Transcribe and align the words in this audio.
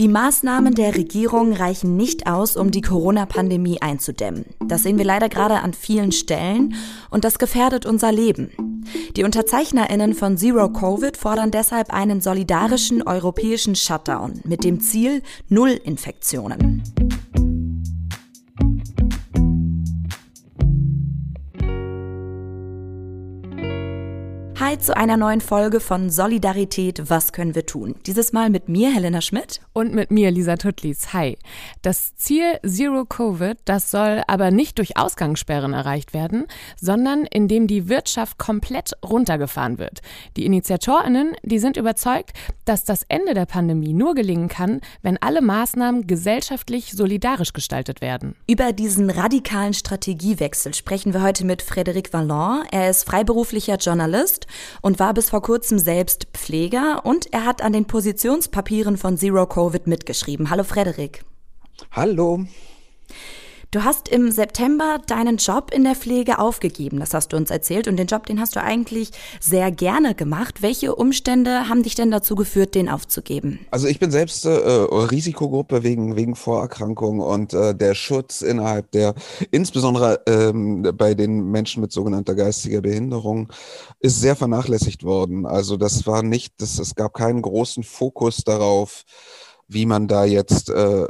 Die 0.00 0.08
Maßnahmen 0.08 0.74
der 0.74 0.96
Regierung 0.96 1.52
reichen 1.52 1.94
nicht 1.94 2.26
aus, 2.26 2.56
um 2.56 2.70
die 2.70 2.80
Corona-Pandemie 2.80 3.82
einzudämmen. 3.82 4.46
Das 4.66 4.84
sehen 4.84 4.96
wir 4.96 5.04
leider 5.04 5.28
gerade 5.28 5.56
an 5.56 5.74
vielen 5.74 6.10
Stellen 6.10 6.72
und 7.10 7.22
das 7.22 7.38
gefährdet 7.38 7.84
unser 7.84 8.10
Leben. 8.10 8.82
Die 9.14 9.24
Unterzeichnerinnen 9.24 10.14
von 10.14 10.38
Zero 10.38 10.70
Covid 10.70 11.18
fordern 11.18 11.50
deshalb 11.50 11.92
einen 11.92 12.22
solidarischen 12.22 13.02
europäischen 13.02 13.76
Shutdown 13.76 14.40
mit 14.44 14.64
dem 14.64 14.80
Ziel 14.80 15.20
Null 15.50 15.78
Infektionen. 15.84 16.82
Hi 24.70 24.78
zu 24.78 24.96
einer 24.96 25.16
neuen 25.16 25.40
Folge 25.40 25.80
von 25.80 26.10
Solidarität, 26.10 27.10
was 27.10 27.32
können 27.32 27.56
wir 27.56 27.66
tun? 27.66 27.96
Dieses 28.06 28.32
Mal 28.32 28.50
mit 28.50 28.68
mir, 28.68 28.94
Helena 28.94 29.20
Schmidt. 29.20 29.60
Und 29.72 29.94
mit 29.94 30.12
mir, 30.12 30.30
Lisa 30.30 30.54
Tuttlis. 30.54 31.12
Hi. 31.12 31.36
Das 31.82 32.14
Ziel 32.14 32.60
Zero 32.64 33.04
Covid, 33.04 33.58
das 33.64 33.90
soll 33.90 34.22
aber 34.28 34.52
nicht 34.52 34.78
durch 34.78 34.96
Ausgangssperren 34.96 35.72
erreicht 35.72 36.14
werden, 36.14 36.46
sondern 36.80 37.24
indem 37.24 37.66
die 37.66 37.88
Wirtschaft 37.88 38.38
komplett 38.38 38.92
runtergefahren 39.04 39.78
wird. 39.78 40.02
Die 40.36 40.46
InitiatorInnen, 40.46 41.34
die 41.42 41.58
sind 41.58 41.76
überzeugt, 41.76 42.30
dass 42.64 42.84
das 42.84 43.02
Ende 43.08 43.34
der 43.34 43.46
Pandemie 43.46 43.92
nur 43.92 44.14
gelingen 44.14 44.46
kann, 44.46 44.82
wenn 45.02 45.20
alle 45.20 45.42
Maßnahmen 45.42 46.06
gesellschaftlich 46.06 46.92
solidarisch 46.92 47.54
gestaltet 47.54 48.00
werden. 48.00 48.36
Über 48.46 48.72
diesen 48.72 49.10
radikalen 49.10 49.74
Strategiewechsel 49.74 50.74
sprechen 50.74 51.12
wir 51.12 51.22
heute 51.22 51.44
mit 51.44 51.60
Frédéric 51.60 52.12
Vallon. 52.12 52.62
Er 52.70 52.88
ist 52.88 53.04
freiberuflicher 53.04 53.74
Journalist 53.74 54.46
und 54.80 54.98
war 54.98 55.14
bis 55.14 55.30
vor 55.30 55.42
kurzem 55.42 55.78
selbst 55.78 56.28
Pfleger 56.32 57.02
und 57.04 57.32
er 57.32 57.44
hat 57.44 57.62
an 57.62 57.72
den 57.72 57.86
Positionspapieren 57.86 58.96
von 58.96 59.16
Zero 59.16 59.46
Covid 59.46 59.86
mitgeschrieben. 59.86 60.50
Hallo 60.50 60.64
Frederik. 60.64 61.24
Hallo. 61.92 62.44
Du 63.72 63.84
hast 63.84 64.08
im 64.08 64.32
September 64.32 64.98
deinen 65.06 65.36
Job 65.36 65.70
in 65.72 65.84
der 65.84 65.94
Pflege 65.94 66.40
aufgegeben, 66.40 66.98
das 66.98 67.14
hast 67.14 67.32
du 67.32 67.36
uns 67.36 67.52
erzählt. 67.52 67.86
Und 67.86 67.98
den 67.98 68.08
Job, 68.08 68.26
den 68.26 68.40
hast 68.40 68.56
du 68.56 68.60
eigentlich 68.60 69.12
sehr 69.38 69.70
gerne 69.70 70.16
gemacht. 70.16 70.60
Welche 70.60 70.96
Umstände 70.96 71.68
haben 71.68 71.84
dich 71.84 71.94
denn 71.94 72.10
dazu 72.10 72.34
geführt, 72.34 72.74
den 72.74 72.88
aufzugeben? 72.88 73.60
Also 73.70 73.86
ich 73.86 74.00
bin 74.00 74.10
selbst 74.10 74.44
äh, 74.44 74.50
Risikogruppe 74.50 75.84
wegen, 75.84 76.16
wegen 76.16 76.34
Vorerkrankungen 76.34 77.20
und 77.20 77.54
äh, 77.54 77.72
der 77.72 77.94
Schutz 77.94 78.42
innerhalb 78.42 78.90
der, 78.90 79.14
insbesondere 79.52 80.20
ähm, 80.26 80.90
bei 80.96 81.14
den 81.14 81.52
Menschen 81.52 81.80
mit 81.80 81.92
sogenannter 81.92 82.34
geistiger 82.34 82.80
Behinderung, 82.80 83.52
ist 84.00 84.20
sehr 84.20 84.34
vernachlässigt 84.34 85.04
worden. 85.04 85.46
Also 85.46 85.76
das 85.76 86.08
war 86.08 86.24
nicht, 86.24 86.54
das, 86.60 86.80
es 86.80 86.96
gab 86.96 87.14
keinen 87.14 87.40
großen 87.40 87.84
Fokus 87.84 88.38
darauf, 88.38 89.04
wie 89.72 89.86
man 89.86 90.08
da 90.08 90.24
jetzt 90.24 90.68
äh, 90.68 91.06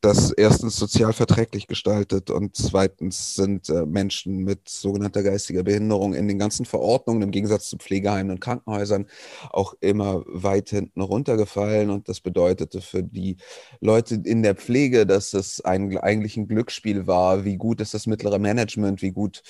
das 0.00 0.30
erstens 0.30 0.76
sozial 0.76 1.12
verträglich 1.12 1.66
gestaltet 1.66 2.30
und 2.30 2.54
zweitens 2.54 3.34
sind 3.34 3.68
äh, 3.70 3.84
Menschen 3.86 4.44
mit 4.44 4.68
sogenannter 4.68 5.24
geistiger 5.24 5.64
Behinderung 5.64 6.14
in 6.14 6.28
den 6.28 6.38
ganzen 6.38 6.64
Verordnungen 6.64 7.22
im 7.22 7.32
Gegensatz 7.32 7.68
zu 7.68 7.76
Pflegeheimen 7.76 8.30
und 8.30 8.40
Krankenhäusern 8.40 9.06
auch 9.50 9.74
immer 9.80 10.22
weit 10.28 10.70
hinten 10.70 11.00
runtergefallen 11.00 11.90
und 11.90 12.08
das 12.08 12.20
bedeutete 12.20 12.80
für 12.80 13.02
die 13.02 13.36
Leute 13.80 14.22
in 14.24 14.44
der 14.44 14.54
Pflege, 14.54 15.06
dass 15.06 15.34
es 15.34 15.60
ein, 15.62 15.98
eigentlich 15.98 16.36
ein 16.36 16.46
Glücksspiel 16.46 17.08
war, 17.08 17.44
wie 17.44 17.56
gut 17.56 17.80
ist 17.80 17.94
das 17.94 18.06
mittlere 18.06 18.38
Management, 18.38 19.02
wie 19.02 19.10
gut 19.10 19.42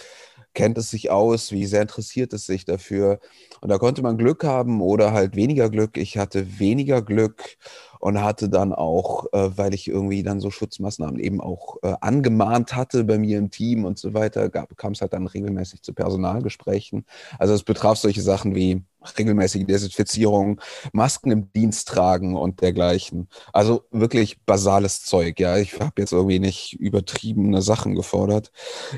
kennt 0.54 0.78
es 0.78 0.90
sich 0.90 1.10
aus, 1.10 1.52
wie 1.52 1.66
sehr 1.66 1.82
interessiert 1.82 2.32
es 2.32 2.46
sich 2.46 2.64
dafür 2.64 3.20
und 3.60 3.68
da 3.68 3.76
konnte 3.76 4.00
man 4.00 4.16
Glück 4.16 4.42
haben 4.44 4.80
oder 4.80 5.12
halt 5.12 5.36
weniger 5.36 5.68
Glück. 5.68 5.98
Ich 5.98 6.16
hatte 6.16 6.58
weniger 6.58 7.02
Glück 7.02 7.56
und 8.05 8.22
hatte 8.22 8.50
dann 8.50 8.74
auch, 8.74 9.33
äh, 9.33 9.56
weil 9.56 9.73
ich 9.73 9.89
irgendwie 9.89 10.23
dann 10.23 10.39
so 10.39 10.51
Schutzmaßnahmen 10.51 11.18
eben 11.18 11.40
auch 11.40 11.78
äh, 11.83 11.95
angemahnt 12.02 12.77
hatte 12.77 13.02
bei 13.05 13.17
mir 13.17 13.39
im 13.39 13.51
Team 13.51 13.86
und 13.86 13.98
so 13.98 14.12
weiter, 14.12 14.51
kam 14.51 14.92
es 14.92 15.01
halt 15.01 15.14
dann 15.14 15.27
regelmäßig 15.27 15.80
zu 15.80 15.95
Personalgesprächen. 15.95 17.06
Also 17.39 17.55
es 17.55 17.62
betraf 17.62 17.96
solche 17.96 18.20
Sachen 18.20 18.55
wie 18.55 18.83
regelmäßige 19.18 19.67
Desinfizierung, 19.67 20.61
Masken 20.92 21.30
im 21.30 21.52
Dienst 21.52 21.89
tragen 21.89 22.36
und 22.36 22.61
dergleichen. 22.61 23.28
Also 23.52 23.84
wirklich 23.90 24.40
basales 24.45 25.05
Zeug, 25.05 25.40
ja. 25.40 25.58
Ich 25.58 25.78
habe 25.78 25.92
jetzt 25.98 26.12
irgendwie 26.12 26.39
nicht 26.39 26.74
übertriebene 26.74 27.62
Sachen 27.62 27.95
gefordert. 27.95 28.51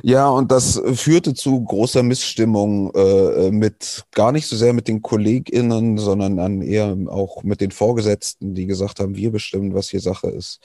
Ja, 0.03 0.29
und 0.29 0.53
das 0.53 0.81
führte 0.95 1.35
zu 1.35 1.63
großer 1.65 2.03
Missstimmung 2.03 2.95
äh, 2.95 3.51
mit 3.51 4.05
gar 4.13 4.33
nicht 4.33 4.47
so 4.47 4.57
sehr 4.57 4.73
mit 4.73 4.89
den 4.89 5.03
KollegInnen, 5.03 5.99
sondern 5.99 6.37
dann 6.37 6.63
eher 6.63 6.97
auch 7.09 7.43
mit 7.43 7.61
den 7.61 7.71
Vorgesetzten, 7.71 8.55
die 8.55 8.67
gesagt 8.67 8.96
haben, 9.01 9.17
wir 9.17 9.31
bestimmen, 9.31 9.75
was 9.75 9.91
hier 9.91 10.01
Sache 10.01 10.29
ist. 10.29 10.61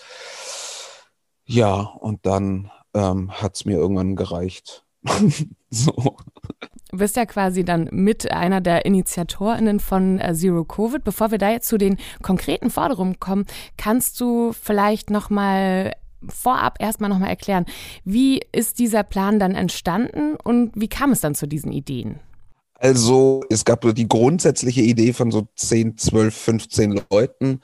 Ja, 1.45 1.81
und 1.81 2.25
dann 2.25 2.71
ähm, 2.93 3.31
hat 3.31 3.55
es 3.55 3.65
mir 3.65 3.77
irgendwann 3.77 4.15
gereicht. 4.15 4.85
so. 5.69 6.17
Du 6.91 6.97
bist 6.97 7.15
ja 7.15 7.25
quasi 7.25 7.63
dann 7.63 7.87
mit 7.91 8.31
einer 8.31 8.61
der 8.61 8.85
InitiatorInnen 8.85 9.79
von 9.79 10.19
äh, 10.19 10.33
Zero 10.33 10.65
Covid. 10.65 11.03
Bevor 11.03 11.31
wir 11.31 11.37
da 11.37 11.49
jetzt 11.49 11.67
zu 11.67 11.77
den 11.77 11.97
konkreten 12.21 12.69
Forderungen 12.69 13.19
kommen, 13.19 13.45
kannst 13.77 14.19
du 14.19 14.51
vielleicht 14.53 15.09
nochmal 15.09 15.93
vorab 16.27 16.77
erstmal 16.79 17.09
nochmal 17.09 17.29
erklären, 17.29 17.65
wie 18.03 18.41
ist 18.51 18.79
dieser 18.79 19.03
Plan 19.03 19.39
dann 19.39 19.55
entstanden 19.55 20.35
und 20.35 20.71
wie 20.75 20.87
kam 20.87 21.11
es 21.11 21.21
dann 21.21 21.33
zu 21.33 21.47
diesen 21.47 21.71
Ideen? 21.71 22.19
Also 22.81 23.43
es 23.51 23.63
gab 23.63 23.85
die 23.93 24.07
grundsätzliche 24.07 24.81
Idee 24.81 25.13
von 25.13 25.29
so 25.29 25.47
10, 25.55 25.99
12, 25.99 26.35
15 26.35 27.01
Leuten 27.11 27.61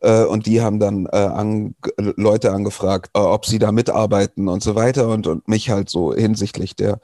äh, 0.00 0.24
und 0.24 0.46
die 0.46 0.62
haben 0.62 0.80
dann 0.80 1.04
äh, 1.04 1.16
an, 1.16 1.74
Leute 1.98 2.50
angefragt, 2.50 3.10
äh, 3.14 3.18
ob 3.18 3.44
sie 3.44 3.58
da 3.58 3.72
mitarbeiten 3.72 4.48
und 4.48 4.62
so 4.62 4.74
weiter 4.74 5.08
und, 5.10 5.26
und 5.26 5.46
mich 5.48 5.68
halt 5.68 5.90
so 5.90 6.14
hinsichtlich 6.14 6.74
der 6.76 6.98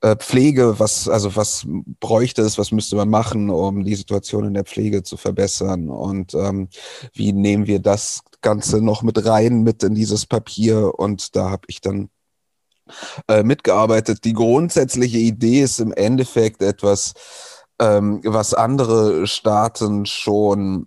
äh, 0.00 0.16
Pflege, 0.16 0.80
was, 0.80 1.08
also 1.08 1.36
was 1.36 1.64
bräuchte 2.00 2.42
es, 2.42 2.58
was 2.58 2.72
müsste 2.72 2.96
man 2.96 3.08
machen, 3.08 3.50
um 3.50 3.84
die 3.84 3.94
Situation 3.94 4.46
in 4.46 4.54
der 4.54 4.64
Pflege 4.64 5.04
zu 5.04 5.16
verbessern 5.16 5.90
und 5.90 6.34
ähm, 6.34 6.70
wie 7.14 7.32
nehmen 7.32 7.68
wir 7.68 7.78
das 7.78 8.22
Ganze 8.40 8.82
noch 8.82 9.04
mit 9.04 9.24
rein, 9.24 9.62
mit 9.62 9.84
in 9.84 9.94
dieses 9.94 10.26
Papier 10.26 10.98
und 10.98 11.36
da 11.36 11.50
habe 11.50 11.62
ich 11.68 11.80
dann 11.80 12.10
äh, 13.28 13.42
mitgearbeitet. 13.42 14.24
Die 14.24 14.32
grundsätzliche 14.32 15.18
Idee 15.18 15.62
ist 15.62 15.80
im 15.80 15.92
Endeffekt 15.92 16.62
etwas, 16.62 17.14
ähm, 17.80 18.20
was 18.24 18.54
andere 18.54 19.26
Staaten 19.26 20.06
schon 20.06 20.86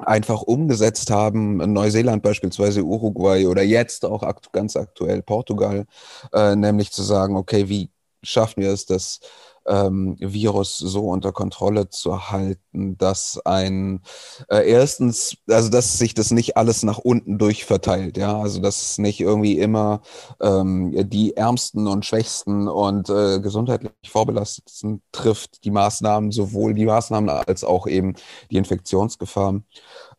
einfach 0.00 0.42
umgesetzt 0.42 1.10
haben, 1.10 1.58
Neuseeland 1.72 2.22
beispielsweise, 2.22 2.82
Uruguay 2.82 3.46
oder 3.46 3.62
jetzt 3.62 4.04
auch 4.04 4.22
akt 4.22 4.52
ganz 4.52 4.76
aktuell 4.76 5.22
Portugal, 5.22 5.86
äh, 6.32 6.56
nämlich 6.56 6.90
zu 6.90 7.02
sagen, 7.02 7.36
okay, 7.36 7.68
wie 7.68 7.90
schaffen 8.22 8.62
wir 8.62 8.72
es, 8.72 8.86
das 8.86 9.20
ähm, 9.66 10.16
Virus 10.18 10.78
so 10.78 11.08
unter 11.08 11.32
Kontrolle 11.32 11.88
zu 11.88 12.30
halten, 12.30 12.98
dass 12.98 13.40
ein 13.44 14.02
äh, 14.48 14.68
erstens, 14.68 15.36
also 15.48 15.70
dass 15.70 15.98
sich 15.98 16.14
das 16.14 16.30
nicht 16.30 16.56
alles 16.56 16.82
nach 16.82 16.98
unten 16.98 17.38
durchverteilt, 17.38 18.16
ja, 18.16 18.38
also 18.38 18.60
dass 18.60 18.98
nicht 18.98 19.20
irgendwie 19.20 19.58
immer 19.58 20.00
ähm, 20.40 20.92
die 21.08 21.36
Ärmsten 21.36 21.86
und 21.86 22.04
Schwächsten 22.04 22.68
und 22.68 23.08
äh, 23.08 23.40
gesundheitlich 23.40 23.92
Vorbelasteten 24.06 25.02
trifft, 25.12 25.64
die 25.64 25.70
Maßnahmen, 25.70 26.30
sowohl 26.30 26.74
die 26.74 26.86
Maßnahmen 26.86 27.30
als 27.30 27.64
auch 27.64 27.86
eben 27.86 28.14
die 28.50 28.56
Infektionsgefahr. 28.56 29.62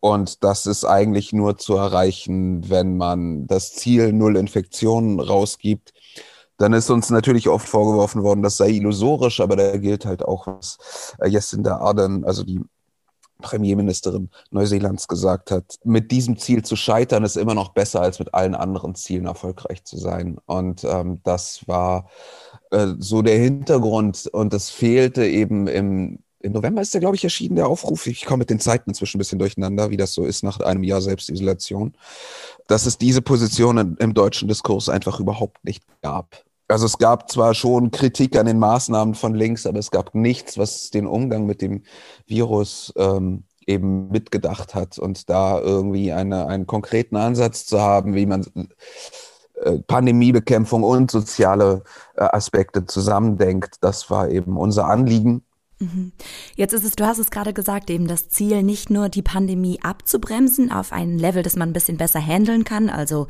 Und 0.00 0.44
das 0.44 0.66
ist 0.66 0.84
eigentlich 0.84 1.32
nur 1.32 1.58
zu 1.58 1.74
erreichen, 1.74 2.68
wenn 2.68 2.96
man 2.96 3.46
das 3.46 3.74
Ziel 3.74 4.12
Null 4.12 4.36
Infektionen 4.36 5.20
rausgibt 5.20 5.92
dann 6.58 6.72
ist 6.72 6.90
uns 6.90 7.10
natürlich 7.10 7.48
oft 7.48 7.68
vorgeworfen 7.68 8.22
worden, 8.22 8.42
das 8.42 8.56
sei 8.56 8.70
illusorisch, 8.70 9.40
aber 9.40 9.56
da 9.56 9.76
gilt 9.76 10.06
halt 10.06 10.24
auch, 10.24 10.46
was 10.46 10.78
äh, 11.20 11.28
Jacinda 11.28 11.78
Ardern, 11.78 12.24
also 12.24 12.44
die 12.44 12.60
Premierministerin 13.42 14.30
Neuseelands 14.50 15.08
gesagt 15.08 15.50
hat, 15.50 15.78
mit 15.84 16.10
diesem 16.10 16.38
Ziel 16.38 16.64
zu 16.64 16.76
scheitern 16.76 17.24
ist 17.24 17.36
immer 17.36 17.54
noch 17.54 17.70
besser, 17.70 18.00
als 18.00 18.18
mit 18.18 18.32
allen 18.34 18.54
anderen 18.54 18.94
Zielen 18.94 19.26
erfolgreich 19.26 19.84
zu 19.84 19.98
sein. 19.98 20.38
Und 20.46 20.84
ähm, 20.84 21.20
das 21.22 21.66
war 21.66 22.08
äh, 22.70 22.88
so 22.98 23.22
der 23.22 23.38
Hintergrund. 23.38 24.26
Und 24.32 24.52
das 24.52 24.70
fehlte 24.70 25.26
eben 25.26 25.66
im, 25.66 26.20
im 26.40 26.52
November 26.52 26.80
ist 26.80 26.94
der, 26.94 27.00
glaube 27.00 27.16
ich, 27.16 27.24
erschienen, 27.24 27.56
der 27.56 27.68
Aufruf. 27.68 28.06
Ich 28.06 28.24
komme 28.24 28.38
mit 28.38 28.50
den 28.50 28.60
Zeiten 28.60 28.90
inzwischen 28.90 29.18
ein 29.18 29.20
bisschen 29.20 29.38
durcheinander, 29.38 29.90
wie 29.90 29.98
das 29.98 30.14
so 30.14 30.24
ist 30.24 30.42
nach 30.42 30.60
einem 30.60 30.82
Jahr 30.82 31.02
Selbstisolation, 31.02 31.94
dass 32.68 32.86
es 32.86 32.96
diese 32.96 33.20
Position 33.20 33.96
im 33.98 34.14
deutschen 34.14 34.48
Diskurs 34.48 34.88
einfach 34.88 35.20
überhaupt 35.20 35.62
nicht 35.62 35.84
gab 36.00 36.45
also 36.68 36.86
es 36.86 36.98
gab 36.98 37.30
zwar 37.30 37.54
schon 37.54 37.90
Kritik 37.90 38.36
an 38.36 38.46
den 38.46 38.58
Maßnahmen 38.58 39.14
von 39.14 39.34
links, 39.34 39.66
aber 39.66 39.78
es 39.78 39.90
gab 39.90 40.14
nichts, 40.14 40.58
was 40.58 40.90
den 40.90 41.06
Umgang 41.06 41.46
mit 41.46 41.62
dem 41.62 41.82
Virus 42.26 42.92
ähm, 42.96 43.44
eben 43.66 44.08
mitgedacht 44.08 44.74
hat 44.74 44.98
und 44.98 45.28
da 45.28 45.60
irgendwie 45.60 46.12
eine, 46.12 46.46
einen 46.46 46.66
konkreten 46.66 47.16
Ansatz 47.16 47.66
zu 47.66 47.80
haben, 47.80 48.14
wie 48.14 48.26
man 48.26 48.44
äh, 49.62 49.78
Pandemiebekämpfung 49.86 50.82
und 50.82 51.10
soziale 51.10 51.82
äh, 52.16 52.24
Aspekte 52.24 52.86
zusammendenkt, 52.86 53.76
das 53.80 54.10
war 54.10 54.28
eben 54.28 54.56
unser 54.56 54.86
Anliegen. 54.86 55.42
Mhm. 55.78 56.12
Jetzt 56.54 56.72
ist 56.72 56.84
es, 56.84 56.96
du 56.96 57.04
hast 57.04 57.18
es 57.18 57.30
gerade 57.30 57.52
gesagt, 57.52 57.90
eben 57.90 58.06
das 58.06 58.28
Ziel, 58.30 58.62
nicht 58.62 58.88
nur 58.88 59.08
die 59.08 59.22
Pandemie 59.22 59.78
abzubremsen 59.82 60.72
auf 60.72 60.92
ein 60.92 61.18
Level, 61.18 61.42
das 61.42 61.56
man 61.56 61.70
ein 61.70 61.74
bisschen 61.74 61.98
besser 61.98 62.20
handeln 62.20 62.64
kann, 62.64 62.88
also 62.88 63.26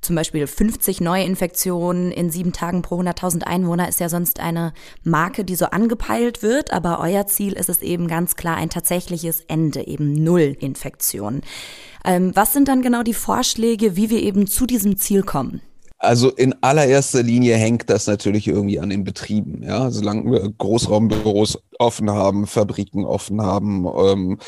zum 0.00 0.16
Beispiel 0.16 0.46
50 0.46 1.00
Neuinfektionen 1.00 2.10
in 2.10 2.30
sieben 2.30 2.52
Tagen 2.52 2.82
pro 2.82 3.00
100.000 3.00 3.44
Einwohner 3.44 3.88
ist 3.88 4.00
ja 4.00 4.08
sonst 4.08 4.40
eine 4.40 4.72
Marke, 5.04 5.44
die 5.44 5.54
so 5.54 5.66
angepeilt 5.66 6.42
wird, 6.42 6.72
aber 6.72 7.00
euer 7.00 7.26
Ziel 7.26 7.52
ist 7.52 7.68
es 7.68 7.82
eben 7.82 8.08
ganz 8.08 8.36
klar 8.36 8.56
ein 8.56 8.70
tatsächliches 8.70 9.42
Ende, 9.42 9.86
eben 9.86 10.12
Null 10.12 10.56
Infektionen. 10.58 11.42
Ähm, 12.04 12.32
was 12.34 12.52
sind 12.52 12.68
dann 12.68 12.82
genau 12.82 13.02
die 13.02 13.14
Vorschläge, 13.14 13.96
wie 13.96 14.10
wir 14.10 14.22
eben 14.22 14.46
zu 14.46 14.66
diesem 14.66 14.96
Ziel 14.96 15.22
kommen? 15.22 15.60
Also 15.98 16.30
in 16.30 16.54
allererster 16.62 17.22
Linie 17.22 17.56
hängt 17.56 17.88
das 17.88 18.06
natürlich 18.06 18.48
irgendwie 18.48 18.78
an 18.78 18.90
den 18.90 19.02
Betrieben. 19.02 19.62
Ja, 19.62 19.90
solange 19.90 20.30
wir 20.30 20.50
Großraumbüros 20.50 21.58
offen 21.78 22.10
haben, 22.10 22.46
Fabriken 22.46 23.04
offen 23.06 23.40
haben. 23.40 23.86
Ähm, 23.86 24.38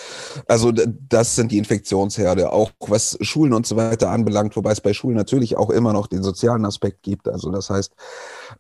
also 0.47 0.73
das 0.73 1.37
sind 1.37 1.51
die 1.51 1.59
Infektionsherde. 1.59 2.53
Auch 2.53 2.71
was 2.81 3.17
Schulen 3.23 3.55
und 3.55 3.67
so 3.67 3.77
weiter 3.77 4.11
anbelangt, 4.11 4.57
wobei 4.57 4.73
es 4.73 4.83
bei 4.83 4.93
Schulen 4.93 5.17
natürlich 5.17 5.57
auch 5.57 5.71
immer 5.71 5.95
noch 5.95 6.07
den 6.07 6.23
sozialen 6.23 6.67
Aspekt 6.67 7.03
gibt. 7.03 7.29
Also 7.29 7.51
das 7.51 7.71
heißt, 7.71 7.95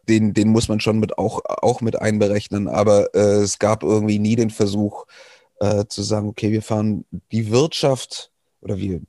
den, 0.08 0.32
den 0.32 0.48
muss 0.48 0.68
man 0.68 0.80
schon 0.80 0.98
mit 0.98 1.18
auch, 1.18 1.42
auch 1.44 1.82
mit 1.82 2.00
einberechnen. 2.00 2.68
Aber 2.68 3.14
äh, 3.14 3.42
es 3.42 3.58
gab 3.58 3.82
irgendwie 3.82 4.18
nie 4.18 4.36
den 4.36 4.50
Versuch 4.50 5.04
äh, 5.60 5.84
zu 5.88 6.02
sagen, 6.02 6.28
okay, 6.28 6.52
wir 6.52 6.62
fahren 6.62 7.04
die 7.32 7.50
Wirtschaft 7.50 8.32
oder 8.62 8.78
wir 8.78 9.02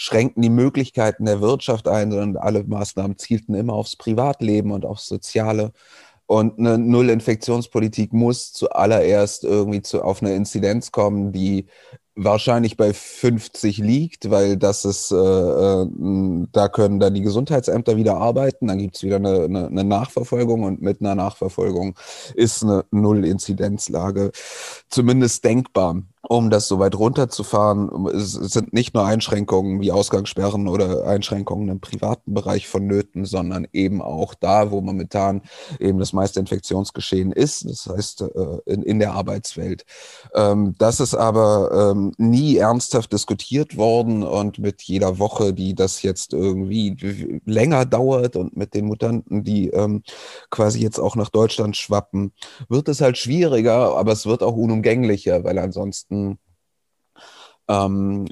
schränken 0.00 0.42
die 0.42 0.48
Möglichkeiten 0.48 1.24
der 1.24 1.40
Wirtschaft 1.40 1.88
ein, 1.88 2.12
sondern 2.12 2.36
alle 2.36 2.62
Maßnahmen 2.62 3.18
zielten 3.18 3.54
immer 3.54 3.72
aufs 3.72 3.96
Privatleben 3.96 4.70
und 4.70 4.86
aufs 4.86 5.08
Soziale. 5.08 5.72
Und 6.26 6.56
eine 6.60 6.78
Null-Infektionspolitik 6.78 8.12
muss 8.12 8.52
zuallererst 8.52 9.42
irgendwie 9.42 9.82
zu, 9.82 10.04
auf 10.04 10.22
eine 10.22 10.36
Inzidenz 10.36 10.92
kommen, 10.92 11.32
die 11.32 11.66
wahrscheinlich 12.14 12.76
bei 12.76 12.92
50 12.92 13.78
liegt, 13.78 14.30
weil 14.30 14.56
das 14.56 14.84
ist, 14.84 15.10
äh, 15.10 15.16
äh, 15.16 15.86
da 16.52 16.68
können 16.68 17.00
dann 17.00 17.14
die 17.14 17.22
Gesundheitsämter 17.22 17.96
wieder 17.96 18.18
arbeiten, 18.18 18.68
dann 18.68 18.78
gibt 18.78 18.96
es 18.96 19.02
wieder 19.02 19.16
eine, 19.16 19.44
eine, 19.44 19.66
eine, 19.66 19.84
Nachverfolgung 19.84 20.62
und 20.62 20.80
mit 20.80 21.00
einer 21.00 21.16
Nachverfolgung 21.16 21.96
ist 22.34 22.62
eine 22.62 22.84
Null-Inzidenzlage 22.92 24.30
zumindest 24.90 25.44
denkbar 25.44 26.02
um 26.22 26.50
das 26.50 26.68
so 26.68 26.78
weit 26.78 26.94
runterzufahren. 26.98 28.06
Es 28.06 28.32
sind 28.32 28.72
nicht 28.72 28.94
nur 28.94 29.04
Einschränkungen 29.04 29.80
wie 29.80 29.92
Ausgangssperren 29.92 30.68
oder 30.68 31.06
Einschränkungen 31.06 31.68
im 31.68 31.80
privaten 31.80 32.34
Bereich 32.34 32.66
vonnöten, 32.68 33.24
sondern 33.24 33.66
eben 33.72 34.02
auch 34.02 34.34
da, 34.34 34.70
wo 34.70 34.80
momentan 34.80 35.42
eben 35.78 35.98
das 35.98 36.12
meiste 36.12 36.40
Infektionsgeschehen 36.40 37.32
ist, 37.32 37.68
das 37.68 37.86
heißt 37.86 38.22
äh, 38.22 38.26
in, 38.66 38.82
in 38.82 38.98
der 38.98 39.12
Arbeitswelt. 39.12 39.84
Ähm, 40.34 40.74
das 40.78 41.00
ist 41.00 41.14
aber 41.14 41.92
ähm, 41.92 42.12
nie 42.18 42.56
ernsthaft 42.56 43.12
diskutiert 43.12 43.76
worden 43.76 44.22
und 44.22 44.58
mit 44.58 44.82
jeder 44.82 45.18
Woche, 45.18 45.52
die 45.52 45.74
das 45.74 46.02
jetzt 46.02 46.32
irgendwie 46.32 47.40
länger 47.44 47.84
dauert 47.84 48.36
und 48.36 48.56
mit 48.56 48.74
den 48.74 48.86
Mutanten, 48.86 49.44
die 49.44 49.68
ähm, 49.68 50.02
quasi 50.50 50.80
jetzt 50.80 50.98
auch 50.98 51.16
nach 51.16 51.30
Deutschland 51.30 51.76
schwappen, 51.76 52.32
wird 52.68 52.88
es 52.88 53.00
halt 53.00 53.18
schwieriger, 53.18 53.96
aber 53.96 54.12
es 54.12 54.26
wird 54.26 54.42
auch 54.42 54.56
unumgänglicher, 54.56 55.44
weil 55.44 55.58
ansonsten 55.58 56.07
ähm, 56.10 56.38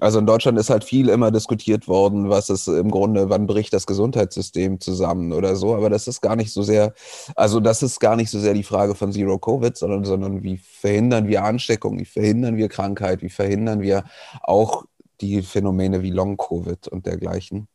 also 0.00 0.18
in 0.18 0.26
Deutschland 0.26 0.58
ist 0.58 0.70
halt 0.70 0.82
viel 0.82 1.10
immer 1.10 1.30
diskutiert 1.30 1.88
worden, 1.88 2.30
was 2.30 2.48
ist 2.48 2.68
im 2.68 2.90
Grunde, 2.90 3.28
wann 3.28 3.46
bricht 3.46 3.74
das 3.74 3.86
Gesundheitssystem 3.86 4.80
zusammen 4.80 5.32
oder 5.32 5.56
so. 5.56 5.74
Aber 5.74 5.90
das 5.90 6.08
ist 6.08 6.22
gar 6.22 6.36
nicht 6.36 6.52
so 6.52 6.62
sehr, 6.62 6.94
also 7.36 7.60
das 7.60 7.82
ist 7.82 8.00
gar 8.00 8.16
nicht 8.16 8.30
so 8.30 8.38
sehr 8.38 8.54
die 8.54 8.62
Frage 8.62 8.94
von 8.94 9.12
Zero 9.12 9.38
Covid, 9.38 9.76
sondern, 9.76 10.04
sondern 10.04 10.42
wie 10.42 10.56
verhindern 10.56 11.28
wir 11.28 11.44
Ansteckung, 11.44 11.98
wie 11.98 12.06
verhindern 12.06 12.56
wir 12.56 12.68
Krankheit, 12.68 13.22
wie 13.22 13.28
verhindern 13.28 13.82
wir 13.82 14.04
auch 14.42 14.84
die 15.20 15.42
Phänomene 15.42 16.02
wie 16.02 16.10
Long 16.10 16.36
Covid 16.38 16.88
und 16.88 17.06
dergleichen. 17.06 17.68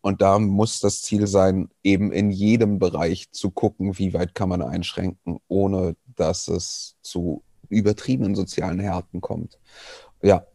Und 0.00 0.22
da 0.22 0.38
muss 0.38 0.80
das 0.80 1.02
Ziel 1.02 1.26
sein, 1.26 1.70
eben 1.82 2.12
in 2.12 2.30
jedem 2.30 2.78
Bereich 2.78 3.30
zu 3.32 3.50
gucken, 3.50 3.98
wie 3.98 4.14
weit 4.14 4.34
kann 4.34 4.48
man 4.48 4.62
einschränken, 4.62 5.38
ohne 5.48 5.96
dass 6.14 6.48
es 6.48 6.96
zu 7.02 7.42
übertriebenen 7.68 8.34
sozialen 8.34 8.80
Härten 8.80 9.20
kommt. 9.20 9.58
Ja, 10.22 10.46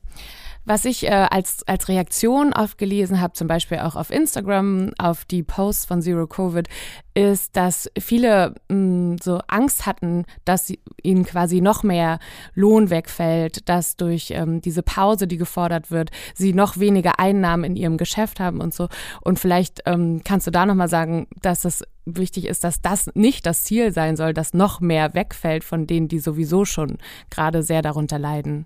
was 0.66 0.86
ich 0.86 1.06
äh, 1.06 1.28
als, 1.30 1.64
als 1.68 1.88
Reaktion 1.90 2.54
aufgelesen 2.54 3.20
habe, 3.20 3.34
zum 3.34 3.48
Beispiel 3.48 3.80
auch 3.80 3.96
auf 3.96 4.10
Instagram, 4.10 4.92
auf 4.98 5.26
die 5.26 5.44
Posts 5.44 5.86
von 5.86 6.02
Zero 6.02 6.28
Covid, 6.28 6.68
ist, 7.14 7.56
dass 7.56 7.92
viele 8.00 8.56
mh, 8.70 8.76
mm, 8.76 9.18
so 9.22 9.40
Angst 9.48 9.86
hatten, 9.86 10.26
dass 10.46 10.74
ihnen 11.02 11.26
quasi 11.26 11.62
noch 11.62 11.84
mehr 11.84 12.20
Lohn 12.56 12.90
wegfällt, 12.90 13.68
dass 13.70 13.98
durch 13.98 14.32
ähm, 14.32 14.62
diese 14.62 14.84
Pause, 14.84 15.28
die 15.28 15.38
gefordert 15.38 15.92
wird, 15.92 16.12
sie 16.34 16.54
noch 16.54 16.78
weniger 16.80 17.20
Einnahmen 17.20 17.64
in 17.64 17.76
ihrem 17.76 17.98
Geschäft 17.98 18.40
haben 18.40 18.62
und 18.62 18.74
so. 18.74 18.88
Und 19.22 19.40
vielleicht 19.40 19.82
ähm, 19.86 20.22
kannst 20.24 20.48
du 20.48 20.52
da 20.52 20.66
nochmal 20.66 20.90
sagen, 20.90 21.28
dass 21.42 21.66
es 21.66 21.84
wichtig 22.06 22.48
ist, 22.48 22.64
dass 22.64 22.82
das 22.82 23.10
nicht 23.14 23.46
das 23.46 23.64
Ziel 23.64 23.92
sein 23.94 24.16
soll, 24.16 24.34
dass 24.34 24.54
noch 24.54 24.82
mehr 24.82 25.14
wegfällt 25.14 25.64
von 25.64 25.88
denen, 25.88 26.08
die 26.08 26.20
sowieso 26.20 26.66
schon 26.66 26.98
gerade 27.30 27.64
sehr 27.64 27.82
darunter 27.82 28.20
leiden. 28.20 28.66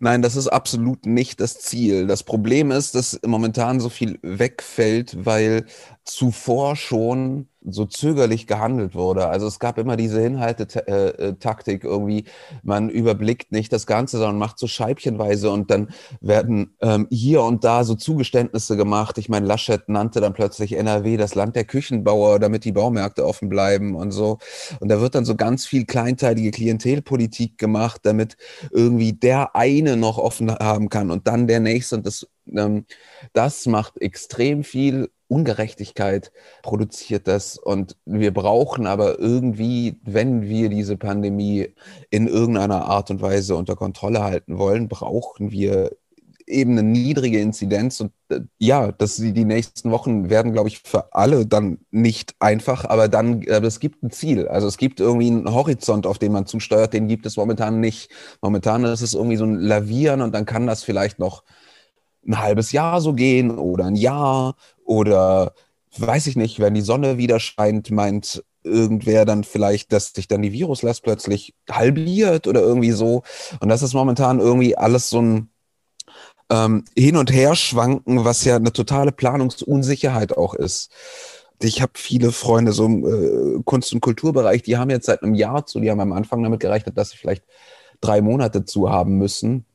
Nein, 0.00 0.22
das 0.22 0.36
ist 0.36 0.48
absolut 0.48 1.06
nicht 1.06 1.40
das 1.40 1.58
Ziel. 1.60 2.06
Das 2.06 2.22
Problem 2.22 2.70
ist, 2.70 2.94
dass 2.94 3.20
momentan 3.26 3.80
so 3.80 3.88
viel 3.88 4.18
wegfällt, 4.22 5.24
weil 5.24 5.66
zuvor 6.04 6.76
schon 6.76 7.48
so 7.72 7.86
zögerlich 7.86 8.46
gehandelt 8.46 8.94
wurde. 8.94 9.28
Also 9.28 9.46
es 9.46 9.58
gab 9.58 9.78
immer 9.78 9.96
diese 9.96 10.20
Hinhaltetaktik 10.20 11.84
irgendwie, 11.84 12.24
man 12.62 12.90
überblickt 12.90 13.52
nicht 13.52 13.72
das 13.72 13.86
Ganze, 13.86 14.18
sondern 14.18 14.38
macht 14.38 14.58
so 14.58 14.66
scheibchenweise 14.66 15.50
und 15.50 15.70
dann 15.70 15.88
werden 16.20 16.74
ähm, 16.80 17.06
hier 17.10 17.42
und 17.42 17.64
da 17.64 17.84
so 17.84 17.94
Zugeständnisse 17.94 18.76
gemacht. 18.76 19.18
Ich 19.18 19.28
meine, 19.28 19.46
Laschet 19.46 19.88
nannte 19.88 20.20
dann 20.20 20.32
plötzlich 20.32 20.72
NRW 20.72 21.16
das 21.16 21.34
Land 21.34 21.56
der 21.56 21.64
Küchenbauer, 21.64 22.38
damit 22.38 22.64
die 22.64 22.72
Baumärkte 22.72 23.26
offen 23.26 23.48
bleiben 23.48 23.94
und 23.94 24.12
so. 24.12 24.38
Und 24.80 24.88
da 24.88 25.00
wird 25.00 25.14
dann 25.14 25.24
so 25.24 25.36
ganz 25.36 25.66
viel 25.66 25.84
kleinteilige 25.86 26.50
Klientelpolitik 26.50 27.58
gemacht, 27.58 28.00
damit 28.04 28.36
irgendwie 28.70 29.12
der 29.12 29.56
eine 29.56 29.96
noch 29.96 30.18
offen 30.18 30.50
haben 30.50 30.88
kann 30.88 31.10
und 31.10 31.26
dann 31.26 31.46
der 31.46 31.60
nächste. 31.60 31.96
Und 31.96 32.06
das, 32.06 32.26
ähm, 32.46 32.86
das 33.32 33.66
macht 33.66 34.00
extrem 34.00 34.64
viel 34.64 35.10
Ungerechtigkeit 35.30 36.32
produziert 36.62 37.28
das 37.28 37.56
und 37.56 37.96
wir 38.04 38.34
brauchen 38.34 38.86
aber 38.86 39.18
irgendwie, 39.18 40.00
wenn 40.04 40.42
wir 40.42 40.68
diese 40.68 40.96
Pandemie 40.96 41.68
in 42.10 42.26
irgendeiner 42.26 42.86
Art 42.86 43.10
und 43.10 43.22
Weise 43.22 43.54
unter 43.56 43.76
Kontrolle 43.76 44.22
halten 44.22 44.58
wollen, 44.58 44.88
brauchen 44.88 45.52
wir 45.52 45.92
eben 46.50 46.72
eine 46.72 46.82
niedrige 46.82 47.40
Inzidenz 47.40 48.00
und 48.00 48.12
äh, 48.28 48.40
ja, 48.58 48.92
die, 48.92 49.32
die 49.32 49.44
nächsten 49.44 49.90
Wochen 49.90 50.28
werden, 50.30 50.52
glaube 50.52 50.68
ich, 50.68 50.80
für 50.80 51.14
alle 51.14 51.46
dann 51.46 51.78
nicht 51.90 52.34
einfach, 52.40 52.84
aber 52.84 53.08
dann, 53.08 53.44
aber 53.50 53.66
es 53.66 53.80
gibt 53.80 54.02
ein 54.02 54.10
Ziel. 54.10 54.48
Also 54.48 54.66
es 54.66 54.76
gibt 54.76 55.00
irgendwie 55.00 55.28
einen 55.28 55.52
Horizont, 55.52 56.06
auf 56.06 56.18
den 56.18 56.32
man 56.32 56.46
zusteuert, 56.46 56.92
den 56.92 57.08
gibt 57.08 57.26
es 57.26 57.36
momentan 57.36 57.80
nicht. 57.80 58.10
Momentan 58.42 58.84
ist 58.84 59.00
es 59.00 59.14
irgendwie 59.14 59.36
so 59.36 59.44
ein 59.44 59.54
Lavieren 59.54 60.22
und 60.22 60.34
dann 60.34 60.44
kann 60.44 60.66
das 60.66 60.82
vielleicht 60.82 61.18
noch 61.18 61.44
ein 62.26 62.38
halbes 62.38 62.72
Jahr 62.72 63.00
so 63.00 63.14
gehen 63.14 63.50
oder 63.56 63.86
ein 63.86 63.96
Jahr 63.96 64.56
oder 64.90 65.54
weiß 65.98 66.26
ich 66.26 66.34
nicht, 66.34 66.58
wenn 66.58 66.74
die 66.74 66.80
Sonne 66.80 67.16
wieder 67.16 67.38
scheint, 67.38 67.92
meint 67.92 68.42
irgendwer 68.64 69.24
dann 69.24 69.44
vielleicht, 69.44 69.92
dass 69.92 70.12
sich 70.12 70.26
dann 70.26 70.42
die 70.42 70.52
Viruslast 70.52 71.04
plötzlich 71.04 71.54
halbiert 71.70 72.48
oder 72.48 72.60
irgendwie 72.60 72.90
so. 72.90 73.22
Und 73.60 73.68
das 73.68 73.82
ist 73.82 73.94
momentan 73.94 74.40
irgendwie 74.40 74.76
alles 74.76 75.08
so 75.08 75.22
ein 75.22 75.50
ähm, 76.50 76.84
Hin- 76.96 77.16
und 77.16 77.32
Herschwanken, 77.32 78.24
was 78.24 78.44
ja 78.44 78.56
eine 78.56 78.72
totale 78.72 79.12
Planungsunsicherheit 79.12 80.36
auch 80.36 80.54
ist. 80.54 80.90
Ich 81.62 81.80
habe 81.80 81.92
viele 81.94 82.32
Freunde 82.32 82.72
so 82.72 82.86
im 82.86 83.06
äh, 83.06 83.62
Kunst- 83.62 83.92
und 83.92 84.00
Kulturbereich, 84.00 84.62
die 84.62 84.76
haben 84.76 84.90
jetzt 84.90 85.06
seit 85.06 85.22
einem 85.22 85.34
Jahr 85.34 85.66
zu, 85.66 85.78
die 85.78 85.88
haben 85.88 86.00
am 86.00 86.12
Anfang 86.12 86.42
damit 86.42 86.58
gerechnet, 86.58 86.98
dass 86.98 87.10
sie 87.10 87.16
vielleicht 87.16 87.44
drei 88.00 88.22
Monate 88.22 88.64
zu 88.64 88.90
haben 88.90 89.18
müssen. 89.18 89.66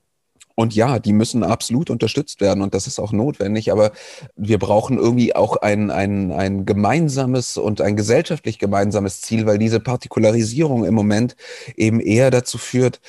Und 0.55 0.73
ja, 0.73 0.99
die 0.99 1.11
müssen 1.11 1.43
absolut 1.43 1.89
unterstützt 1.89 2.39
werden 2.39 2.63
und 2.63 2.73
das 2.73 2.87
ist 2.87 2.97
auch 2.99 3.11
notwendig, 3.11 3.73
aber 3.73 3.91
wir 4.37 4.57
brauchen 4.57 4.97
irgendwie 4.97 5.35
auch 5.35 5.57
ein, 5.57 5.91
ein, 5.91 6.31
ein 6.31 6.65
gemeinsames 6.65 7.57
und 7.57 7.81
ein 7.81 7.97
gesellschaftlich 7.97 8.57
gemeinsames 8.57 9.19
Ziel, 9.19 9.45
weil 9.45 9.57
diese 9.57 9.81
Partikularisierung 9.81 10.85
im 10.85 10.93
Moment 10.93 11.35
eben 11.75 11.99
eher 11.99 12.31
dazu 12.31 12.57
führt, 12.57 13.01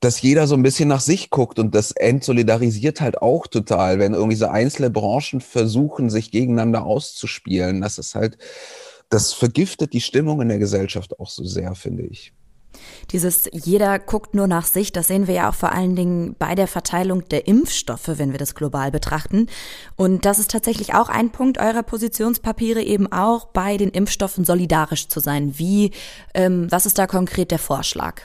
dass 0.00 0.22
jeder 0.22 0.46
so 0.46 0.54
ein 0.54 0.62
bisschen 0.62 0.88
nach 0.88 1.00
sich 1.00 1.28
guckt 1.30 1.58
und 1.58 1.74
das 1.74 1.92
entsolidarisiert 1.92 3.00
halt 3.00 3.20
auch 3.20 3.46
total, 3.46 3.98
wenn 3.98 4.14
irgendwie 4.14 4.36
so 4.36 4.46
einzelne 4.46 4.90
Branchen 4.90 5.40
versuchen, 5.40 6.08
sich 6.08 6.30
gegeneinander 6.30 6.84
auszuspielen. 6.86 7.80
Das 7.80 7.98
ist 7.98 8.14
halt, 8.14 8.38
das 9.10 9.32
vergiftet 9.32 9.92
die 9.92 10.00
Stimmung 10.00 10.40
in 10.40 10.48
der 10.48 10.58
Gesellschaft 10.58 11.18
auch 11.18 11.28
so 11.28 11.44
sehr, 11.44 11.74
finde 11.74 12.04
ich. 12.04 12.32
Dieses 13.10 13.48
jeder 13.52 13.98
guckt 13.98 14.34
nur 14.34 14.46
nach 14.46 14.66
sich, 14.66 14.92
das 14.92 15.08
sehen 15.08 15.26
wir 15.26 15.34
ja 15.34 15.50
auch 15.50 15.54
vor 15.54 15.72
allen 15.72 15.96
Dingen 15.96 16.36
bei 16.38 16.54
der 16.54 16.68
Verteilung 16.68 17.28
der 17.28 17.46
Impfstoffe, 17.46 18.10
wenn 18.16 18.32
wir 18.32 18.38
das 18.38 18.54
global 18.54 18.90
betrachten. 18.90 19.46
Und 19.96 20.24
das 20.24 20.38
ist 20.38 20.50
tatsächlich 20.50 20.94
auch 20.94 21.08
ein 21.08 21.30
Punkt 21.30 21.58
eurer 21.58 21.82
Positionspapiere, 21.82 22.82
eben 22.82 23.10
auch 23.10 23.46
bei 23.46 23.76
den 23.76 23.90
Impfstoffen 23.90 24.44
solidarisch 24.44 25.08
zu 25.08 25.20
sein. 25.20 25.58
Wie, 25.58 25.92
ähm, 26.34 26.66
was 26.70 26.86
ist 26.86 26.98
da 26.98 27.06
konkret 27.06 27.50
der 27.50 27.58
Vorschlag? 27.58 28.22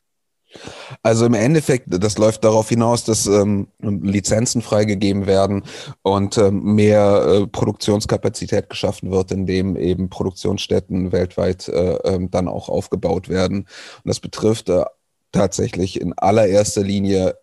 Also 1.02 1.26
im 1.26 1.34
Endeffekt, 1.34 1.88
das 1.90 2.18
läuft 2.18 2.44
darauf 2.44 2.70
hinaus, 2.70 3.04
dass 3.04 3.26
ähm, 3.26 3.68
Lizenzen 3.82 4.62
freigegeben 4.62 5.26
werden 5.26 5.64
und 6.02 6.38
ähm, 6.38 6.76
mehr 6.76 7.26
äh, 7.26 7.48
Produktionskapazität 7.48 8.70
geschaffen 8.70 9.12
wird, 9.12 9.32
indem 9.32 9.76
eben 9.76 10.10
Produktionsstätten 10.10 11.12
weltweit 11.12 11.68
äh, 11.68 11.96
äh, 11.96 12.28
dann 12.30 12.48
auch 12.48 12.70
aufgebaut 12.70 13.30
werden. 13.30 13.60
Und 13.60 13.68
das 14.06 14.20
betrifft 14.20 14.70
äh, 14.70 14.84
tatsächlich 15.32 16.00
in 16.00 16.14
allererster 16.14 16.84
Linie 16.84 17.36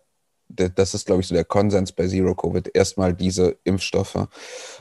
das 0.55 0.93
ist, 0.93 1.05
glaube 1.05 1.21
ich, 1.21 1.27
so 1.27 1.35
der 1.35 1.45
Konsens 1.45 1.91
bei 1.91 2.07
Zero 2.07 2.35
Covid, 2.35 2.69
erstmal 2.73 3.13
diese 3.13 3.57
Impfstoffe. 3.63 4.27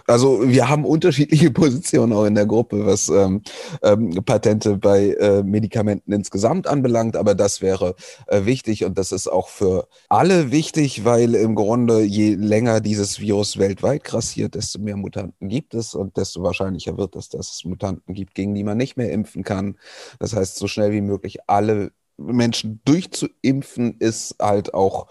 Also 0.07 0.49
wir 0.49 0.69
haben 0.69 0.85
unterschiedliche 0.85 1.50
Positionen 1.50 2.12
auch 2.12 2.25
in 2.25 2.35
der 2.35 2.47
Gruppe, 2.47 2.87
was 2.87 3.09
ähm, 3.09 3.43
ähm, 3.83 4.11
Patente 4.25 4.77
bei 4.77 5.11
äh, 5.15 5.43
Medikamenten 5.43 6.12
insgesamt 6.12 6.67
anbelangt, 6.67 7.17
aber 7.17 7.35
das 7.35 7.61
wäre 7.61 7.95
äh, 8.27 8.45
wichtig 8.45 8.85
und 8.85 8.99
das 8.99 9.12
ist 9.12 9.29
auch 9.29 9.49
für 9.49 9.89
alle 10.09 10.50
wichtig, 10.50 11.05
weil 11.05 11.35
im 11.35 11.55
Grunde 11.55 12.03
je 12.03 12.35
länger 12.35 12.81
dieses 12.81 13.21
Virus 13.21 13.59
weltweit 13.59 14.05
grassiert, 14.05 14.55
desto 14.55 14.81
mehr 14.81 14.97
Mutanten 14.97 15.49
gibt 15.49 15.75
es 15.75 15.95
und 15.95 16.17
desto 16.17 16.43
wahrscheinlicher 16.43 16.97
wird 16.97 17.17
es, 17.17 17.29
dass 17.29 17.53
es 17.53 17.65
Mutanten 17.65 18.15
gibt, 18.15 18.35
gegen 18.35 18.55
die 18.55 18.65
man 18.65 18.77
nicht 18.77 18.97
mehr 18.97 19.12
impfen 19.12 19.45
kann. 19.45 19.77
Das 20.19 20.35
heißt, 20.35 20.57
so 20.57 20.67
schnell 20.67 20.93
wie 20.93 21.00
möglich 21.00 21.39
alle 21.47 21.93
Menschen 22.21 22.81
durchzuimpfen, 22.85 23.97
ist 23.99 24.37
halt 24.41 24.75
auch 24.75 25.09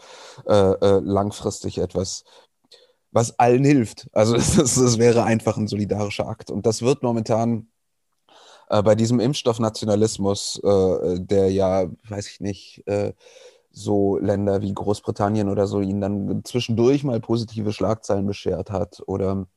äh, 0.47 0.53
äh, 0.53 0.99
langfristig 1.03 1.77
etwas, 1.79 2.23
was 3.11 3.37
allen 3.39 3.63
hilft. 3.63 4.09
Also 4.13 4.33
das, 4.37 4.97
wäre 4.97 5.23
einfach 5.23 5.57
ein 5.57 5.67
solidarischer 5.67 6.27
Akt. 6.27 6.51
Und 6.51 6.65
das 6.65 6.81
wird 6.81 7.03
momentan 7.03 7.67
äh, 8.69 8.81
bei 8.83 8.95
diesem 8.95 9.19
Impfstoffnationalismus, 9.19 10.61
äh, 10.63 11.19
der 11.19 11.51
ja, 11.51 11.89
weiß 12.07 12.27
ich 12.27 12.39
nicht, 12.39 12.83
äh, 12.87 13.13
so 13.71 14.17
Länder 14.17 14.61
wie 14.61 14.73
Großbritannien 14.73 15.49
oder 15.49 15.67
so 15.67 15.79
ihnen 15.81 16.01
dann 16.01 16.41
zwischendurch 16.43 17.03
mal 17.03 17.19
positive 17.19 17.71
Schlagzeilen 17.71 18.25
beschert 18.25 18.71
hat 18.71 19.01
oder 19.05 19.47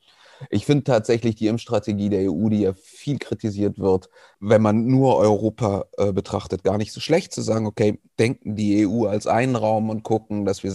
ich 0.50 0.66
finde 0.66 0.84
tatsächlich 0.84 1.34
die 1.36 1.46
Impfstrategie 1.46 2.08
der 2.08 2.30
EU, 2.30 2.48
die 2.48 2.62
ja 2.62 2.72
viel 2.74 3.18
kritisiert 3.18 3.78
wird, 3.78 4.08
wenn 4.40 4.62
man 4.62 4.86
nur 4.86 5.16
Europa 5.16 5.84
äh, 5.96 6.12
betrachtet, 6.12 6.64
gar 6.64 6.78
nicht 6.78 6.92
so 6.92 7.00
schlecht 7.00 7.32
zu 7.32 7.42
sagen, 7.42 7.66
okay, 7.66 8.00
denken 8.18 8.56
die 8.56 8.86
EU 8.86 9.06
als 9.06 9.26
einen 9.26 9.56
Raum 9.56 9.90
und 9.90 10.02
gucken, 10.02 10.44
dass 10.44 10.62
wir 10.62 10.72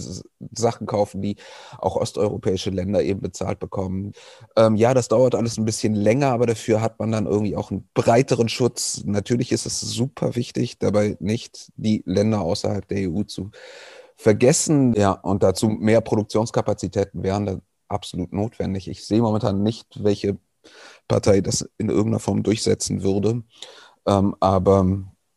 Sachen 0.56 0.86
kaufen, 0.86 1.22
die 1.22 1.36
auch 1.78 1.96
osteuropäische 1.96 2.70
Länder 2.70 3.02
eben 3.02 3.20
bezahlt 3.20 3.58
bekommen. 3.58 4.12
Ähm, 4.56 4.76
ja, 4.76 4.94
das 4.94 5.08
dauert 5.08 5.34
alles 5.34 5.58
ein 5.58 5.64
bisschen 5.64 5.94
länger, 5.94 6.28
aber 6.28 6.46
dafür 6.46 6.80
hat 6.80 6.98
man 6.98 7.12
dann 7.12 7.26
irgendwie 7.26 7.56
auch 7.56 7.70
einen 7.70 7.88
breiteren 7.94 8.48
Schutz. 8.48 9.02
Natürlich 9.04 9.52
ist 9.52 9.66
es 9.66 9.80
super 9.80 10.36
wichtig, 10.36 10.78
dabei 10.78 11.16
nicht 11.20 11.72
die 11.76 12.02
Länder 12.06 12.40
außerhalb 12.40 12.86
der 12.88 13.10
EU 13.10 13.22
zu 13.22 13.50
vergessen. 14.16 14.94
Ja, 14.94 15.12
und 15.12 15.42
dazu 15.42 15.68
mehr 15.68 16.00
Produktionskapazitäten 16.00 17.22
wären 17.22 17.62
absolut 17.88 18.32
notwendig. 18.32 18.88
Ich 18.88 19.06
sehe 19.06 19.20
momentan 19.20 19.62
nicht, 19.62 20.04
welche 20.04 20.38
Partei 21.06 21.40
das 21.40 21.68
in 21.78 21.88
irgendeiner 21.88 22.20
Form 22.20 22.42
durchsetzen 22.42 23.02
würde. 23.02 23.42
Ähm, 24.06 24.36
aber 24.40 24.86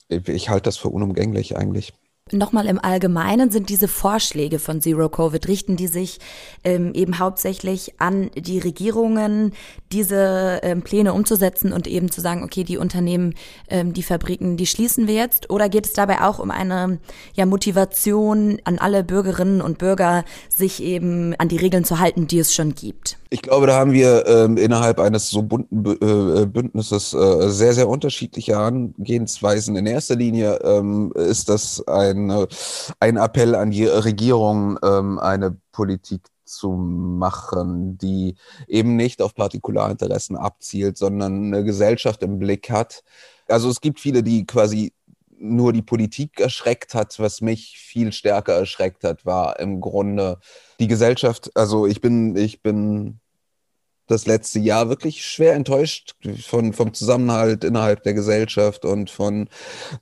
ich 0.10 0.50
halte 0.50 0.64
das 0.64 0.78
für 0.78 0.90
unumgänglich 0.90 1.58
eigentlich. 1.58 1.94
Nochmal 2.34 2.66
im 2.68 2.80
Allgemeinen 2.80 3.52
sind 3.52 3.70
diese 3.70 3.88
Vorschläge 3.88 4.60
von 4.60 4.82
Zero 4.82 5.10
Covid, 5.10 5.48
richten 5.48 5.76
die 5.76 5.88
sich 5.88 6.20
ähm, 6.64 6.94
eben 6.94 7.20
hauptsächlich 7.20 8.00
an 8.00 8.32
die 8.36 8.60
Regierungen, 8.60 9.54
diese 9.92 10.62
ähm, 10.64 10.82
Pläne 10.82 11.14
umzusetzen 11.14 11.74
und 11.74 11.88
eben 11.88 12.10
zu 12.10 12.22
sagen, 12.22 12.44
okay, 12.44 12.64
die 12.64 12.78
Unternehmen, 12.78 13.36
ähm, 13.70 13.94
die 13.94 14.04
Fabriken, 14.04 14.56
die 14.56 14.66
schließen 14.66 15.08
wir 15.08 15.16
jetzt? 15.16 15.50
Oder 15.50 15.68
geht 15.68 15.86
es 15.86 15.94
dabei 15.94 16.22
auch 16.22 16.40
um 16.40 16.52
eine 16.52 17.00
ja, 17.34 17.46
Motivation 17.46 18.60
an 18.64 18.80
alle 18.80 19.04
Bürgerinnen 19.04 19.62
und 19.62 19.78
Bürger, 19.78 20.24
sich 20.48 20.82
eben 20.82 21.36
an 21.36 21.50
die 21.50 21.58
Regeln 21.58 21.84
zu 21.84 22.00
halten, 22.00 22.28
die 22.28 22.40
es 22.40 22.54
schon 22.54 22.76
gibt? 22.76 23.18
Ich 23.34 23.42
glaube, 23.42 23.66
da 23.66 23.76
haben 23.76 23.94
wir 23.94 24.28
ähm, 24.28 24.58
innerhalb 24.58 25.00
eines 25.00 25.30
so 25.30 25.42
bunten 25.42 25.86
äh, 25.86 26.46
Bündnisses 26.46 27.14
äh, 27.14 27.50
sehr, 27.50 27.74
sehr 27.74 27.88
unterschiedliche 27.88 28.58
Angehensweisen. 28.58 29.78
In 29.78 29.86
erster 29.86 30.18
Linie 30.18 30.60
ähm, 30.64 31.14
ist 31.16 31.48
das 31.48 31.88
ein, 31.88 32.21
ein 33.00 33.18
Appell 33.18 33.56
an 33.56 33.72
die 33.72 33.86
Regierung, 33.86 34.78
ähm, 34.84 35.18
eine 35.20 35.58
Politik 35.72 36.22
zu 36.44 36.72
machen, 36.72 37.98
die 37.98 38.36
eben 38.68 38.96
nicht 38.96 39.22
auf 39.22 39.34
Partikularinteressen 39.34 40.36
abzielt, 40.36 40.98
sondern 40.98 41.46
eine 41.46 41.64
Gesellschaft 41.64 42.22
im 42.24 42.40
Blick 42.40 42.70
hat. 42.70 43.04
Also 43.48 43.70
es 43.70 43.82
gibt 43.82 44.00
viele, 44.00 44.22
die 44.22 44.46
quasi 44.46 44.94
nur 45.40 45.74
die 45.74 45.82
Politik 45.82 46.40
erschreckt 46.40 46.94
hat. 46.94 47.18
Was 47.20 47.42
mich 47.42 47.78
viel 47.80 48.12
stärker 48.12 48.54
erschreckt 48.54 49.04
hat, 49.04 49.26
war 49.26 49.60
im 49.60 49.82
Grunde 49.82 50.40
die 50.80 50.88
Gesellschaft. 50.88 51.50
Also 51.56 51.88
ich 51.88 52.02
bin, 52.02 52.36
ich 52.36 52.62
bin 52.62 53.21
das 54.12 54.28
letzte 54.28 54.60
Jahr 54.60 54.90
wirklich 54.90 55.26
schwer 55.26 55.56
enttäuscht 55.56 56.16
von, 56.46 56.74
vom 56.74 56.94
Zusammenhalt 56.94 57.64
innerhalb 57.64 58.04
der 58.04 58.14
Gesellschaft 58.14 58.86
und 58.86 59.10
von 59.10 59.48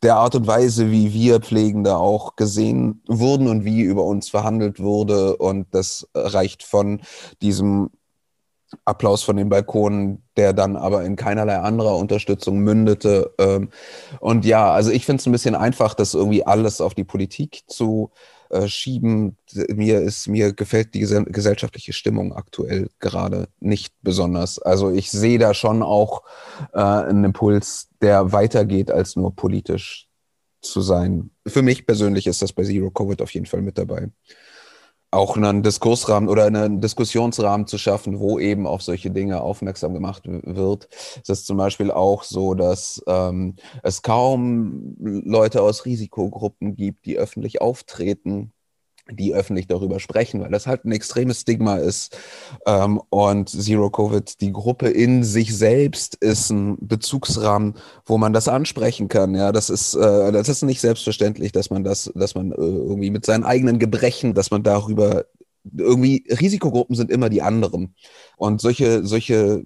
der 0.03 0.15
Art 0.15 0.35
und 0.35 0.47
Weise, 0.47 0.91
wie 0.91 1.13
wir 1.13 1.39
Pflegende 1.39 1.97
auch 1.97 2.35
gesehen 2.35 3.01
wurden 3.07 3.47
und 3.47 3.63
wie 3.63 3.81
über 3.81 4.03
uns 4.03 4.29
verhandelt 4.29 4.79
wurde. 4.79 5.37
Und 5.37 5.67
das 5.71 6.07
reicht 6.15 6.63
von 6.63 7.01
diesem 7.41 7.91
Applaus 8.85 9.23
von 9.23 9.37
den 9.37 9.49
Balkonen, 9.49 10.23
der 10.37 10.53
dann 10.53 10.75
aber 10.75 11.03
in 11.03 11.15
keinerlei 11.15 11.57
anderer 11.57 11.97
Unterstützung 11.97 12.59
mündete. 12.59 13.33
Ähm, 13.39 13.69
und 14.19 14.45
ja, 14.45 14.71
also 14.71 14.91
ich 14.91 15.05
finde 15.05 15.21
es 15.21 15.25
ein 15.25 15.31
bisschen 15.31 15.55
einfach, 15.55 15.93
das 15.93 16.13
irgendwie 16.13 16.45
alles 16.45 16.81
auf 16.81 16.93
die 16.93 17.03
Politik 17.03 17.63
zu 17.67 18.11
äh, 18.13 18.38
schieben. 18.67 19.37
Mir 19.69 20.01
ist, 20.01 20.27
mir 20.27 20.53
gefällt 20.53 20.93
die 20.93 20.99
gesellschaftliche 20.99 21.93
Stimmung 21.93 22.33
aktuell 22.33 22.89
gerade 22.99 23.47
nicht 23.59 23.93
besonders. 24.01 24.59
Also 24.59 24.91
ich 24.91 25.11
sehe 25.11 25.39
da 25.39 25.53
schon 25.53 25.83
auch 25.83 26.23
äh, 26.73 26.79
einen 26.79 27.23
Impuls, 27.23 27.89
der 28.01 28.31
weitergeht 28.31 28.91
als 28.91 29.15
nur 29.15 29.35
politisch 29.35 30.07
zu 30.61 30.81
sein. 30.81 31.31
Für 31.47 31.61
mich 31.61 31.85
persönlich 31.85 32.27
ist 32.27 32.41
das 32.41 32.53
bei 32.53 32.63
Zero 32.63 32.91
Covid 32.91 33.21
auf 33.21 33.33
jeden 33.33 33.45
Fall 33.45 33.61
mit 33.61 33.77
dabei 33.77 34.09
auch 35.11 35.37
einen 35.37 35.63
Diskursrahmen 35.63 36.29
oder 36.29 36.45
einen 36.45 36.81
Diskussionsrahmen 36.81 37.65
zu 37.67 37.77
schaffen, 37.77 38.19
wo 38.19 38.39
eben 38.39 38.67
auf 38.67 38.81
solche 38.81 39.09
Dinge 39.09 39.41
aufmerksam 39.41 39.93
gemacht 39.93 40.23
wird. 40.25 40.87
Es 41.23 41.29
ist 41.29 41.47
zum 41.47 41.57
Beispiel 41.57 41.91
auch 41.91 42.23
so, 42.23 42.53
dass 42.53 43.01
ähm, 43.07 43.55
es 43.81 44.01
kaum 44.01 44.95
Leute 44.99 45.61
aus 45.61 45.85
Risikogruppen 45.85 46.75
gibt, 46.75 47.05
die 47.05 47.17
öffentlich 47.17 47.61
auftreten 47.61 48.53
die 49.11 49.33
öffentlich 49.33 49.67
darüber 49.67 49.99
sprechen, 49.99 50.41
weil 50.41 50.51
das 50.51 50.67
halt 50.67 50.85
ein 50.85 50.91
extremes 50.91 51.41
Stigma 51.41 51.77
ist. 51.77 52.17
Ähm, 52.65 53.01
und 53.09 53.49
Zero 53.49 53.89
Covid, 53.89 54.39
die 54.41 54.51
Gruppe 54.51 54.89
in 54.89 55.23
sich 55.23 55.55
selbst 55.55 56.15
ist 56.15 56.49
ein 56.49 56.77
Bezugsrahmen, 56.79 57.75
wo 58.05 58.17
man 58.17 58.33
das 58.33 58.47
ansprechen 58.47 59.07
kann. 59.07 59.35
Ja, 59.35 59.51
das 59.51 59.69
ist, 59.69 59.95
äh, 59.95 60.31
das 60.31 60.49
ist 60.49 60.63
nicht 60.63 60.81
selbstverständlich, 60.81 61.51
dass 61.51 61.69
man 61.69 61.83
das, 61.83 62.11
dass 62.15 62.35
man 62.35 62.51
äh, 62.51 62.55
irgendwie 62.55 63.11
mit 63.11 63.25
seinen 63.25 63.43
eigenen 63.43 63.79
Gebrechen, 63.79 64.33
dass 64.33 64.51
man 64.51 64.63
darüber 64.63 65.25
irgendwie 65.77 66.25
Risikogruppen 66.29 66.95
sind 66.95 67.11
immer 67.11 67.29
die 67.29 67.41
anderen. 67.41 67.95
Und 68.37 68.61
solche, 68.61 69.05
solche 69.05 69.63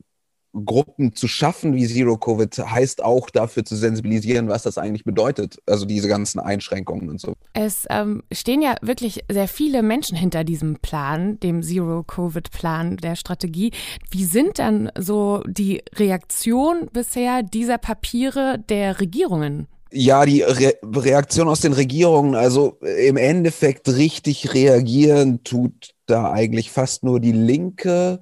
Gruppen 0.53 1.15
zu 1.15 1.27
schaffen 1.27 1.75
wie 1.75 1.87
Zero 1.87 2.17
Covid 2.17 2.55
heißt 2.57 3.03
auch 3.03 3.29
dafür 3.29 3.65
zu 3.65 3.75
sensibilisieren, 3.75 4.49
was 4.49 4.63
das 4.63 4.77
eigentlich 4.77 5.03
bedeutet. 5.03 5.57
Also 5.65 5.85
diese 5.85 6.07
ganzen 6.07 6.39
Einschränkungen 6.39 7.09
und 7.09 7.19
so. 7.19 7.33
Es 7.53 7.85
ähm, 7.91 8.23
stehen 8.31 8.63
ja 8.63 8.75
wirklich 8.81 9.23
sehr 9.29 9.47
viele 9.47 9.83
Menschen 9.83 10.17
hinter 10.17 10.43
diesem 10.43 10.79
Plan, 10.79 11.39
dem 11.39 11.61
Zero 11.61 12.03
Covid 12.03 12.49
Plan 12.49 12.97
der 12.97 13.15
Strategie. 13.15 13.71
Wie 14.09 14.25
sind 14.25 14.57
dann 14.57 14.91
so 14.97 15.43
die 15.45 15.83
Reaktionen 15.95 16.89
bisher 16.91 17.43
dieser 17.43 17.77
Papiere 17.77 18.57
der 18.69 18.99
Regierungen? 18.99 19.67
Ja, 19.91 20.25
die 20.25 20.41
Re 20.41 20.73
Reaktion 20.83 21.47
aus 21.47 21.61
den 21.61 21.73
Regierungen, 21.73 22.33
also 22.33 22.79
im 22.81 23.15
Endeffekt 23.15 23.87
richtig 23.87 24.55
reagieren 24.55 25.43
tut 25.43 25.93
da 26.07 26.31
eigentlich 26.31 26.71
fast 26.71 27.03
nur 27.03 27.19
die 27.19 27.31
Linke 27.31 28.21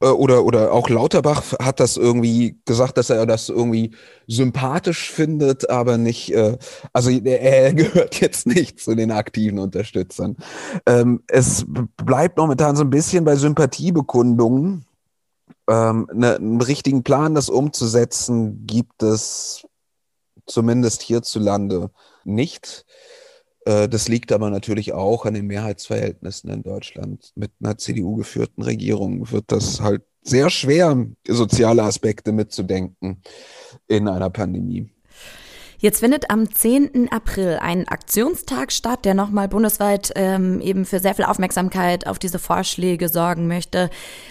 oder, 0.00 0.44
oder 0.44 0.72
auch 0.72 0.88
Lauterbach 0.88 1.54
hat 1.60 1.80
das 1.80 1.96
irgendwie 1.96 2.58
gesagt, 2.64 2.98
dass 2.98 3.10
er 3.10 3.26
das 3.26 3.48
irgendwie 3.48 3.92
sympathisch 4.26 5.10
findet, 5.10 5.70
aber 5.70 5.98
nicht, 5.98 6.32
äh, 6.34 6.58
also 6.92 7.10
er 7.10 7.74
gehört 7.74 8.20
jetzt 8.20 8.46
nicht 8.46 8.80
zu 8.80 8.94
den 8.94 9.10
aktiven 9.10 9.58
Unterstützern. 9.58 10.36
Ähm, 10.86 11.22
es 11.28 11.64
bleibt 11.96 12.38
momentan 12.38 12.76
so 12.76 12.82
ein 12.82 12.90
bisschen 12.90 13.24
bei 13.24 13.36
Sympathiebekundungen. 13.36 14.84
Ähm, 15.68 16.08
ne, 16.12 16.36
einen 16.36 16.60
richtigen 16.60 17.02
Plan, 17.04 17.34
das 17.34 17.48
umzusetzen, 17.48 18.66
gibt 18.66 19.02
es 19.02 19.66
zumindest 20.46 21.02
hierzulande 21.02 21.90
nicht. 22.24 22.84
Äh, 23.64 23.88
das 23.88 24.08
liegt 24.08 24.32
aber 24.32 24.50
natürlich 24.50 24.92
auch 24.92 25.24
an 25.26 25.34
den 25.34 25.46
Mehrheitsverhältnissen 25.46 26.50
in 26.50 26.62
Deutschland. 26.62 27.32
Mit 27.34 27.52
einer 27.62 27.78
CDU-geführten 27.78 28.62
Regierung 28.62 29.30
wird 29.30 29.44
das 29.48 29.80
halt 29.80 30.02
sehr 30.22 30.50
schwer, 30.50 31.06
soziale 31.26 31.82
Aspekte 31.82 32.32
mitzudenken 32.32 33.22
in 33.86 34.08
einer 34.08 34.30
Pandemie. 34.30 34.90
Jetzt 35.78 36.00
findet 36.00 36.30
am 36.30 36.50
10. 36.50 37.12
April 37.12 37.58
ein 37.60 37.86
Aktionstag 37.88 38.72
statt, 38.72 39.04
der 39.04 39.12
nochmal 39.12 39.48
bundesweit 39.48 40.12
ähm, 40.14 40.62
eben 40.62 40.86
für 40.86 40.98
sehr 40.98 41.14
viel 41.14 41.26
Aufmerksamkeit 41.26 42.06
auf 42.06 42.18
diese 42.18 42.38
Vorschläge 42.38 43.10
sorgen 43.10 43.48
möchte. 43.48 43.90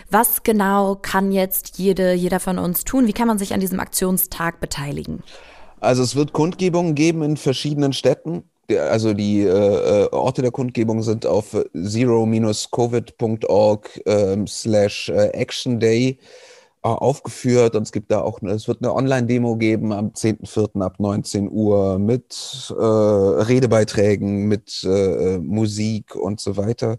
Was 0.09 0.41
genau 0.41 0.95
kann 0.95 1.31
jetzt 1.31 1.77
jede, 1.77 2.13
jeder 2.13 2.39
von 2.39 2.57
uns 2.57 2.85
tun? 2.85 3.05
Wie 3.05 3.13
kann 3.13 3.27
man 3.27 3.37
sich 3.37 3.53
an 3.53 3.59
diesem 3.59 3.79
Aktionstag 3.79 4.61
beteiligen? 4.61 5.21
Also 5.79 6.01
es 6.01 6.15
wird 6.15 6.33
Kundgebungen 6.33 6.95
geben 6.95 7.21
in 7.21 7.37
verschiedenen 7.37 7.93
Städten. 7.93 8.49
Also 8.69 9.13
die 9.13 9.41
äh, 9.41 10.05
äh, 10.05 10.09
Orte 10.11 10.41
der 10.41 10.51
Kundgebung 10.51 11.03
sind 11.03 11.25
auf 11.25 11.55
zero-covid.org 11.73 14.01
ähm, 14.05 14.47
slash 14.47 15.09
äh, 15.09 15.27
Action 15.29 15.79
Day 15.79 16.19
aufgeführt 16.81 17.75
und 17.75 17.83
es 17.83 17.91
gibt 17.93 18.11
da 18.11 18.21
auch, 18.21 18.41
es 18.41 18.67
wird 18.67 18.81
eine 18.81 18.93
Online-Demo 18.93 19.55
geben 19.55 19.93
am 19.93 20.09
10.04. 20.09 20.81
ab 20.81 20.99
19 20.99 21.49
Uhr 21.49 21.97
mit 21.97 22.73
äh, 22.77 22.83
Redebeiträgen, 22.83 24.47
mit 24.47 24.83
äh, 24.83 25.37
Musik 25.37 26.15
und 26.15 26.41
so 26.41 26.57
weiter. 26.57 26.97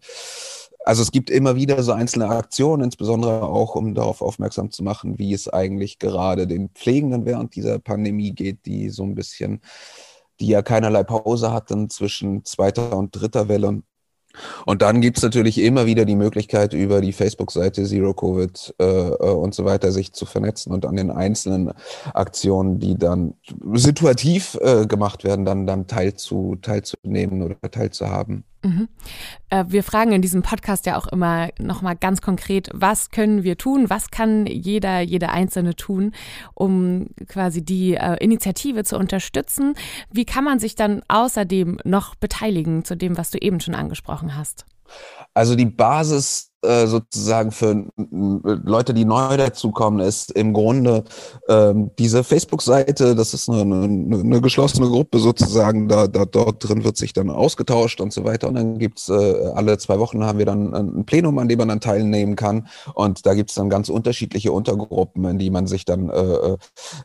Also 0.87 1.03
es 1.03 1.13
gibt 1.13 1.31
immer 1.31 1.57
wieder 1.57 1.83
so 1.83 1.93
einzelne 1.93 2.29
Aktionen, 2.29 2.85
insbesondere 2.85 3.43
auch, 3.43 3.75
um 3.75 3.95
darauf 3.95 4.21
aufmerksam 4.21 4.71
zu 4.71 4.83
machen, 4.83 5.19
wie 5.19 5.33
es 5.33 5.49
eigentlich 5.49 5.99
gerade 5.99 6.47
den 6.47 6.69
Pflegenden 6.71 7.25
während 7.25 7.55
dieser 7.55 7.79
Pandemie 7.79 8.33
geht, 8.33 8.67
die 8.67 8.91
so 8.91 9.03
ein 9.03 9.15
bisschen, 9.15 9.63
die 10.41 10.49
ja 10.49 10.63
keinerlei 10.63 11.05
Pause 11.05 11.53
hatten 11.53 11.91
zwischen 11.91 12.45
zweiter 12.45 12.97
und 12.97 13.11
dritter 13.15 13.49
Welle 13.49 13.83
und 14.67 14.83
dann 14.83 15.01
gibt 15.01 15.19
es 15.19 15.23
natürlich 15.23 15.59
immer 15.59 15.87
wieder 15.87 16.05
die 16.05 16.17
Möglichkeit, 16.17 16.73
über 16.73 17.01
die 17.01 17.13
Facebook-Seite 17.13 17.85
Zero 17.85 18.15
Covid 18.15 18.75
äh, 18.81 18.85
äh, 18.85 19.15
und 19.17 19.55
so 19.55 19.65
weiter 19.65 19.93
sich 19.93 20.13
zu 20.13 20.27
vernetzen 20.27 20.73
und 20.73 20.87
an 20.87 20.97
den 20.97 21.11
einzelnen 21.11 21.73
Aktionen, 22.13 22.79
die 22.79 22.97
dann 22.97 23.35
situativ 23.75 24.59
äh, 24.61 24.87
gemacht 24.87 25.25
werden, 25.25 25.45
dann, 25.45 25.67
dann 25.67 25.87
teilzu, 25.87 26.57
teilzunehmen 26.61 27.43
oder 27.43 27.57
teilzuhaben. 27.71 28.45
Mhm. 28.65 28.89
Äh, 29.51 29.67
wir 29.69 29.85
fragen 29.85 30.13
in 30.13 30.23
diesem 30.23 30.43
Podcast 30.43 30.87
ja 30.87 30.97
auch 30.97 31.07
immer 31.07 31.51
nochmal 31.59 31.97
ganz 31.97 32.23
konkret, 32.23 32.71
was 32.73 33.11
können 33.11 33.45
wir 33.45 33.59
tun, 33.59 33.91
was 33.91 34.11
kann 34.11 34.47
jeder, 34.47 35.01
jede 35.01 35.29
Einzelne 35.29 35.77
tun, 35.77 36.13
um 36.55 37.09
quasi 37.29 37.63
die 37.63 37.95
äh, 37.95 38.17
Initiative 38.25 38.85
zu 38.85 38.97
unterstützen. 38.97 39.75
Wie 40.11 40.25
kann 40.25 40.45
man 40.45 40.59
sich 40.59 40.75
dann 40.75 41.03
außerdem 41.09 41.79
noch 41.85 42.15
beteiligen 42.15 42.85
zu 42.85 42.97
dem, 42.97 43.19
was 43.19 43.31
du 43.31 43.39
eben 43.39 43.61
schon 43.61 43.75
angesprochen 43.75 44.35
hast? 44.35 44.65
Also 45.35 45.57
die 45.57 45.67
Basis 45.67 46.54
äh, 46.65 46.87
sozusagen 46.87 47.51
für 47.53 47.87
Leute, 47.97 48.95
die 48.95 49.05
neu 49.05 49.37
dazukommen, 49.37 50.01
ist 50.01 50.33
im 50.33 50.53
Grunde 50.53 51.05
ähm, 51.49 51.91
diese 51.99 52.25
Facebook-Seite, 52.25 53.15
das 53.15 53.35
ist 53.35 53.49
eine, 53.49 53.63
eine, 53.63 54.21
eine, 54.21 54.41
geschlossene 54.41 54.89
Gruppe 54.89 55.19
sozusagen, 55.19 55.89
da, 55.89 56.07
da 56.07 56.25
dort 56.25 56.67
drin 56.67 56.85
wird 56.85 56.97
sich 56.97 57.13
dann 57.13 57.31
ausgetauscht 57.31 58.01
und 58.01 58.13
so 58.13 58.25
weiter. 58.25 58.49
Und 58.49 58.55
dann 58.55 58.79
gibt's 58.79 59.09
äh, 59.09 59.53
alle 59.55 59.79
zwei 59.79 59.99
Wochen 59.99 60.25
haben 60.25 60.39
wir 60.39 60.47
dann 60.47 60.75
ein 60.75 61.05
Plenum, 61.05 61.39
an 61.39 61.49
dem 61.49 61.59
man 61.59 61.69
dann 61.69 61.81
teilnehmen 61.81 62.37
kann. 62.37 62.69
Und 62.95 63.27
da 63.27 63.35
gibt's 63.35 63.55
dann 63.55 63.71
ganz 63.71 63.89
unterschiedliche 63.89 64.53
Untergruppen, 64.53 65.25
in 65.25 65.39
die 65.39 65.51
man 65.51 65.67
sich 65.67 65.85
dann 65.85 66.11
äh, 66.11 66.21
äh, 66.21 66.57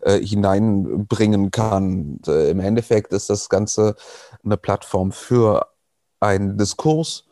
äh 0.02 0.26
hineinbringen 0.26 1.52
kann. 1.52 2.00
Und, 2.00 2.28
Im 2.28 2.60
Endeffekt 2.60 3.14
ist 3.14 3.30
das 3.30 3.50
Ganze 3.50 3.96
eine 4.44 4.58
Plattform 4.58 5.12
für 5.12 5.68
einen 6.20 6.58
Diskurs 6.58 7.26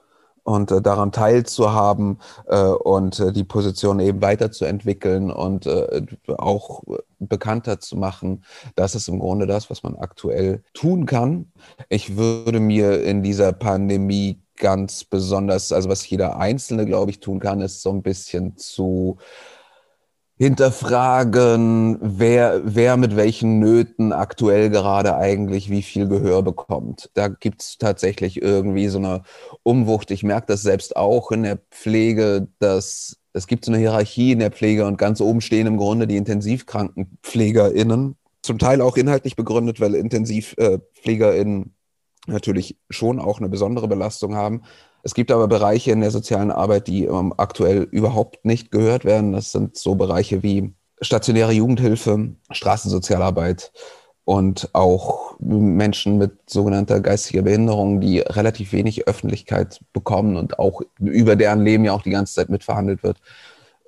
und 0.47 0.71
äh, 0.71 0.81
daran 0.81 1.11
teilzuhaben 1.11 2.19
äh, 2.45 2.57
und 2.57 3.19
äh, 3.19 3.33
die 3.33 3.43
Position 3.43 3.99
eben 3.99 4.21
weiterzuentwickeln 4.21 5.29
und 5.29 5.65
äh, 5.65 6.03
auch 6.37 6.83
bekannter 7.19 7.81
zu 7.81 7.97
machen. 7.97 8.45
Das 8.75 8.95
ist 8.95 9.09
im 9.09 9.19
Grunde 9.19 9.45
das, 9.45 9.69
was 9.69 9.83
man 9.83 9.97
aktuell 9.97 10.63
tun 10.73 11.05
kann. 11.05 11.51
Ich 11.89 12.15
würde 12.15 12.61
mir 12.61 13.03
in 13.03 13.23
dieser 13.23 13.51
Pandemie 13.51 14.41
ganz 14.55 15.03
besonders, 15.03 15.73
also 15.73 15.89
was 15.89 16.09
jeder 16.09 16.37
Einzelne, 16.37 16.85
glaube 16.85 17.11
ich, 17.11 17.19
tun 17.19 17.41
kann, 17.41 17.59
ist 17.59 17.81
so 17.81 17.89
ein 17.89 18.01
bisschen 18.01 18.55
zu 18.55 19.17
hinterfragen, 20.37 21.97
wer, 21.99 22.61
wer 22.63 22.95
mit 22.95 23.15
welchen 23.15 23.59
Nöten 23.59 24.13
aktuell 24.13 24.69
gerade 24.69 25.17
eigentlich 25.17 25.71
wie 25.71 25.81
viel 25.81 26.07
Gehör 26.07 26.43
bekommt. 26.43 27.09
Da 27.15 27.27
gibt's 27.27 27.79
tatsächlich 27.79 28.41
irgendwie 28.41 28.87
so 28.87 28.99
eine 28.99 29.23
Umwucht. 29.63 30.11
Ich 30.11 30.21
merke 30.23 30.47
das 30.47 30.61
selbst 30.61 30.95
auch 30.95 31.31
in 31.31 31.41
der 31.43 31.57
Pflege, 31.71 32.47
dass 32.59 33.17
es 33.33 33.47
gibt 33.47 33.65
so 33.65 33.71
eine 33.71 33.79
Hierarchie 33.79 34.31
in 34.31 34.39
der 34.39 34.51
Pflege 34.51 34.85
und 34.85 34.97
ganz 34.97 35.21
oben 35.21 35.41
stehen 35.41 35.67
im 35.67 35.77
Grunde 35.77 36.07
die 36.07 36.17
IntensivkrankenpflegerInnen. 36.17 38.15
Zum 38.43 38.59
Teil 38.59 38.81
auch 38.81 38.95
inhaltlich 38.95 39.35
begründet, 39.35 39.79
weil 39.79 39.95
IntensivpflegerInnen 39.95 41.75
natürlich 42.27 42.77
schon 42.89 43.19
auch 43.19 43.39
eine 43.39 43.49
besondere 43.49 43.87
Belastung 43.87 44.35
haben. 44.35 44.61
Es 45.07 45.13
gibt 45.13 45.31
aber 45.31 45.47
Bereiche 45.47 45.91
in 45.91 46.01
der 46.01 46.11
sozialen 46.11 46.51
Arbeit, 46.51 46.87
die 46.87 47.05
ähm, 47.05 47.33
aktuell 47.37 47.83
überhaupt 47.91 48.43
nicht 48.43 48.71
gehört 48.71 49.05
werden. 49.05 49.31
Das 49.31 49.53
sind 49.53 49.77
so 49.77 49.95
Bereiche 49.95 50.43
wie 50.43 50.73
stationäre 50.99 51.53
Jugendhilfe, 51.53 52.31
Straßensozialarbeit 52.51 53.71
und 54.25 54.67
auch 54.73 55.39
Menschen 55.39 56.17
mit 56.17 56.49
sogenannter 56.49 56.99
geistiger 56.99 57.43
Behinderung, 57.43 58.01
die 58.01 58.19
relativ 58.19 58.73
wenig 58.73 59.07
Öffentlichkeit 59.07 59.79
bekommen 59.93 60.35
und 60.35 60.59
auch 60.59 60.81
über 60.99 61.37
deren 61.37 61.63
Leben 61.63 61.85
ja 61.85 61.93
auch 61.93 62.01
die 62.01 62.09
ganze 62.09 62.33
Zeit 62.33 62.49
mitverhandelt 62.49 63.01
wird. 63.01 63.19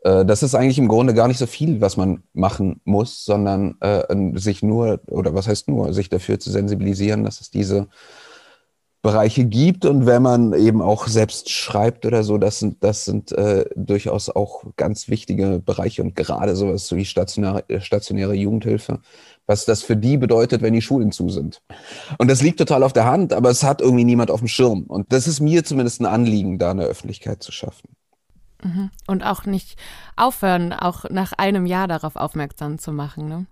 Äh, 0.04 0.24
das 0.24 0.42
ist 0.42 0.56
eigentlich 0.56 0.80
im 0.80 0.88
Grunde 0.88 1.14
gar 1.14 1.28
nicht 1.28 1.40
so 1.40 1.48
viel, 1.48 1.82
was 1.82 1.98
man 1.98 2.24
machen 2.32 2.80
muss, 2.86 3.26
sondern 3.26 3.76
äh, 3.82 4.06
sich 4.40 4.64
nur, 4.64 5.02
oder 5.08 5.34
was 5.34 5.50
heißt 5.50 5.68
nur, 5.68 5.92
sich 5.92 6.08
dafür 6.08 6.40
zu 6.40 6.50
sensibilisieren, 6.50 7.26
dass 7.26 7.42
es 7.42 7.52
diese 7.52 7.90
Bereiche 9.02 9.46
gibt 9.46 9.86
und 9.86 10.06
wenn 10.06 10.22
man 10.22 10.52
eben 10.54 10.82
auch 10.82 11.08
selbst 11.08 11.50
schreibt 11.50 12.06
oder 12.06 12.24
so, 12.24 12.38
das 12.38 12.60
sind, 12.60 12.84
das 12.84 13.06
sind 13.06 13.32
äh, 13.32 13.64
durchaus 13.76 14.30
auch 14.30 14.66
ganz 14.76 15.08
wichtige 15.08 15.60
Bereiche 15.60 16.04
und 16.04 16.16
gerade 16.16 16.54
sowas 16.56 16.92
wie 16.94 17.06
stationäre, 17.06 17.64
stationäre 17.80 18.34
Jugendhilfe, 18.34 19.00
was 19.46 19.64
das 19.64 19.84
für 19.84 19.96
die 19.96 20.18
bedeutet, 20.18 20.62
wenn 20.62 20.74
die 20.74 20.82
Schulen 20.82 21.14
zu 21.14 21.30
sind. 21.30 21.62
Und 22.18 22.30
das 22.30 22.42
liegt 22.42 22.60
total 22.60 22.84
auf 22.84 22.92
der 22.92 23.06
Hand, 23.06 23.32
aber 23.32 23.50
es 23.50 23.64
hat 23.64 23.80
irgendwie 23.80 24.04
niemand 24.04 24.32
auf 24.32 24.42
dem 24.42 24.50
Schirm. 24.50 24.84
Und 24.84 25.14
das 25.14 25.28
ist 25.28 25.40
mir 25.40 25.64
zumindest 25.64 26.02
ein 26.02 26.06
Anliegen, 26.06 26.60
da 26.60 26.72
eine 26.72 26.84
Öffentlichkeit 26.84 27.42
zu 27.42 27.54
schaffen. 27.54 27.96
Mhm. 28.62 28.90
Und 29.08 29.24
auch 29.24 29.46
nicht 29.46 29.78
aufhören, 30.18 30.74
auch 30.74 31.06
nach 31.10 31.32
einem 31.34 31.66
Jahr 31.66 31.88
darauf 31.88 32.18
aufmerksam 32.18 32.80
zu 32.80 32.92
machen. 32.92 33.30
Ne? 33.30 33.46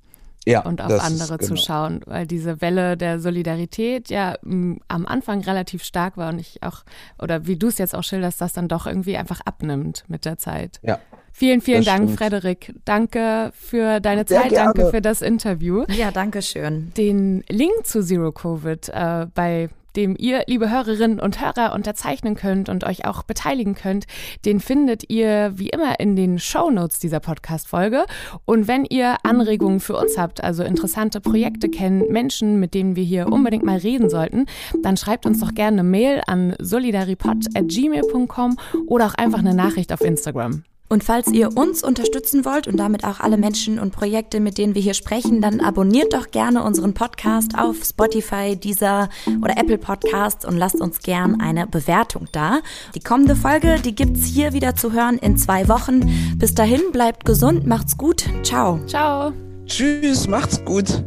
Ja, 0.51 0.61
und 0.61 0.81
auf 0.81 1.03
andere 1.03 1.39
zu 1.39 1.53
genau. 1.53 1.61
schauen, 1.61 2.01
weil 2.05 2.27
diese 2.27 2.61
Welle 2.61 2.97
der 2.97 3.19
Solidarität 3.19 4.09
ja 4.09 4.35
m, 4.43 4.79
am 4.87 5.05
Anfang 5.05 5.41
relativ 5.41 5.83
stark 5.83 6.17
war 6.17 6.29
und 6.29 6.39
ich 6.39 6.63
auch, 6.63 6.83
oder 7.21 7.47
wie 7.47 7.57
du 7.57 7.67
es 7.67 7.77
jetzt 7.77 7.95
auch 7.95 8.03
schilderst, 8.03 8.41
das 8.41 8.53
dann 8.53 8.67
doch 8.67 8.87
irgendwie 8.87 9.17
einfach 9.17 9.41
abnimmt 9.45 10.03
mit 10.07 10.25
der 10.25 10.37
Zeit. 10.37 10.79
Ja. 10.81 10.99
Vielen, 11.31 11.61
vielen 11.61 11.83
Dank, 11.83 12.05
stimmt. 12.05 12.17
Frederik. 12.17 12.73
Danke 12.83 13.51
für 13.53 13.99
deine 13.99 14.25
Zeit, 14.25 14.51
danke 14.53 14.89
für 14.89 15.01
das 15.01 15.21
Interview. 15.21 15.83
Ja, 15.89 16.09
danke 16.09 16.41
schön. 16.41 16.91
Den 16.97 17.43
Link 17.47 17.85
zu 17.85 18.03
Zero 18.03 18.31
Covid 18.31 18.89
äh, 18.89 19.27
bei 19.35 19.69
dem 19.97 20.15
ihr, 20.17 20.43
liebe 20.47 20.71
Hörerinnen 20.71 21.19
und 21.19 21.41
Hörer, 21.41 21.73
unterzeichnen 21.73 22.35
könnt 22.35 22.69
und 22.69 22.85
euch 22.85 23.05
auch 23.05 23.23
beteiligen 23.23 23.75
könnt, 23.75 24.05
den 24.45 24.59
findet 24.59 25.09
ihr 25.09 25.51
wie 25.55 25.69
immer 25.69 25.99
in 25.99 26.15
den 26.15 26.39
Show 26.39 26.69
Notes 26.69 26.99
dieser 26.99 27.19
Podcast-Folge. 27.19 28.05
Und 28.45 28.67
wenn 28.67 28.85
ihr 28.85 29.17
Anregungen 29.23 29.79
für 29.79 29.97
uns 29.97 30.17
habt, 30.17 30.43
also 30.43 30.63
interessante 30.63 31.19
Projekte 31.19 31.67
kennen, 31.69 32.03
Menschen, 32.09 32.59
mit 32.59 32.73
denen 32.73 32.95
wir 32.95 33.03
hier 33.03 33.27
unbedingt 33.27 33.65
mal 33.65 33.77
reden 33.77 34.09
sollten, 34.09 34.45
dann 34.83 34.95
schreibt 34.95 35.25
uns 35.25 35.39
doch 35.39 35.53
gerne 35.53 35.81
eine 35.81 35.89
Mail 35.89 36.21
an 36.27 36.55
solidaripod.gmail.com 36.59 38.57
oder 38.85 39.07
auch 39.07 39.15
einfach 39.15 39.39
eine 39.39 39.53
Nachricht 39.53 39.91
auf 39.91 40.01
Instagram. 40.01 40.63
Und 40.89 41.03
falls 41.03 41.27
ihr 41.27 41.57
uns 41.57 41.83
unterstützen 41.83 42.45
wollt 42.45 42.67
und 42.67 42.77
damit 42.77 43.03
auch 43.03 43.19
alle 43.19 43.37
Menschen 43.37 43.77
und 43.79 43.91
Projekte, 43.91 44.39
mit 44.39 44.57
denen 44.57 44.73
wir 44.73 44.81
hier 44.81 44.93
sprechen, 44.93 45.41
dann 45.41 45.59
abonniert 45.59 46.13
doch 46.13 46.31
gerne 46.31 46.63
unseren 46.63 46.93
Podcast 46.93 47.57
auf 47.57 47.83
Spotify, 47.83 48.55
Deezer 48.55 49.09
oder 49.41 49.57
Apple 49.57 49.77
Podcasts 49.77 50.45
und 50.45 50.57
lasst 50.57 50.79
uns 50.79 50.99
gern 50.99 51.41
eine 51.41 51.67
Bewertung 51.67 52.27
da. 52.31 52.59
Die 52.95 53.01
kommende 53.01 53.35
Folge, 53.35 53.79
die 53.83 53.95
gibt's 53.95 54.25
hier 54.25 54.53
wieder 54.53 54.75
zu 54.75 54.93
hören 54.93 55.17
in 55.17 55.37
zwei 55.37 55.67
Wochen. 55.67 56.37
Bis 56.37 56.55
dahin 56.55 56.81
bleibt 56.91 57.25
gesund, 57.25 57.67
macht's 57.67 57.97
gut. 57.97 58.25
Ciao. 58.43 58.79
Ciao. 58.87 59.33
Tschüss, 59.65 60.27
macht's 60.27 60.63
gut. 60.63 61.03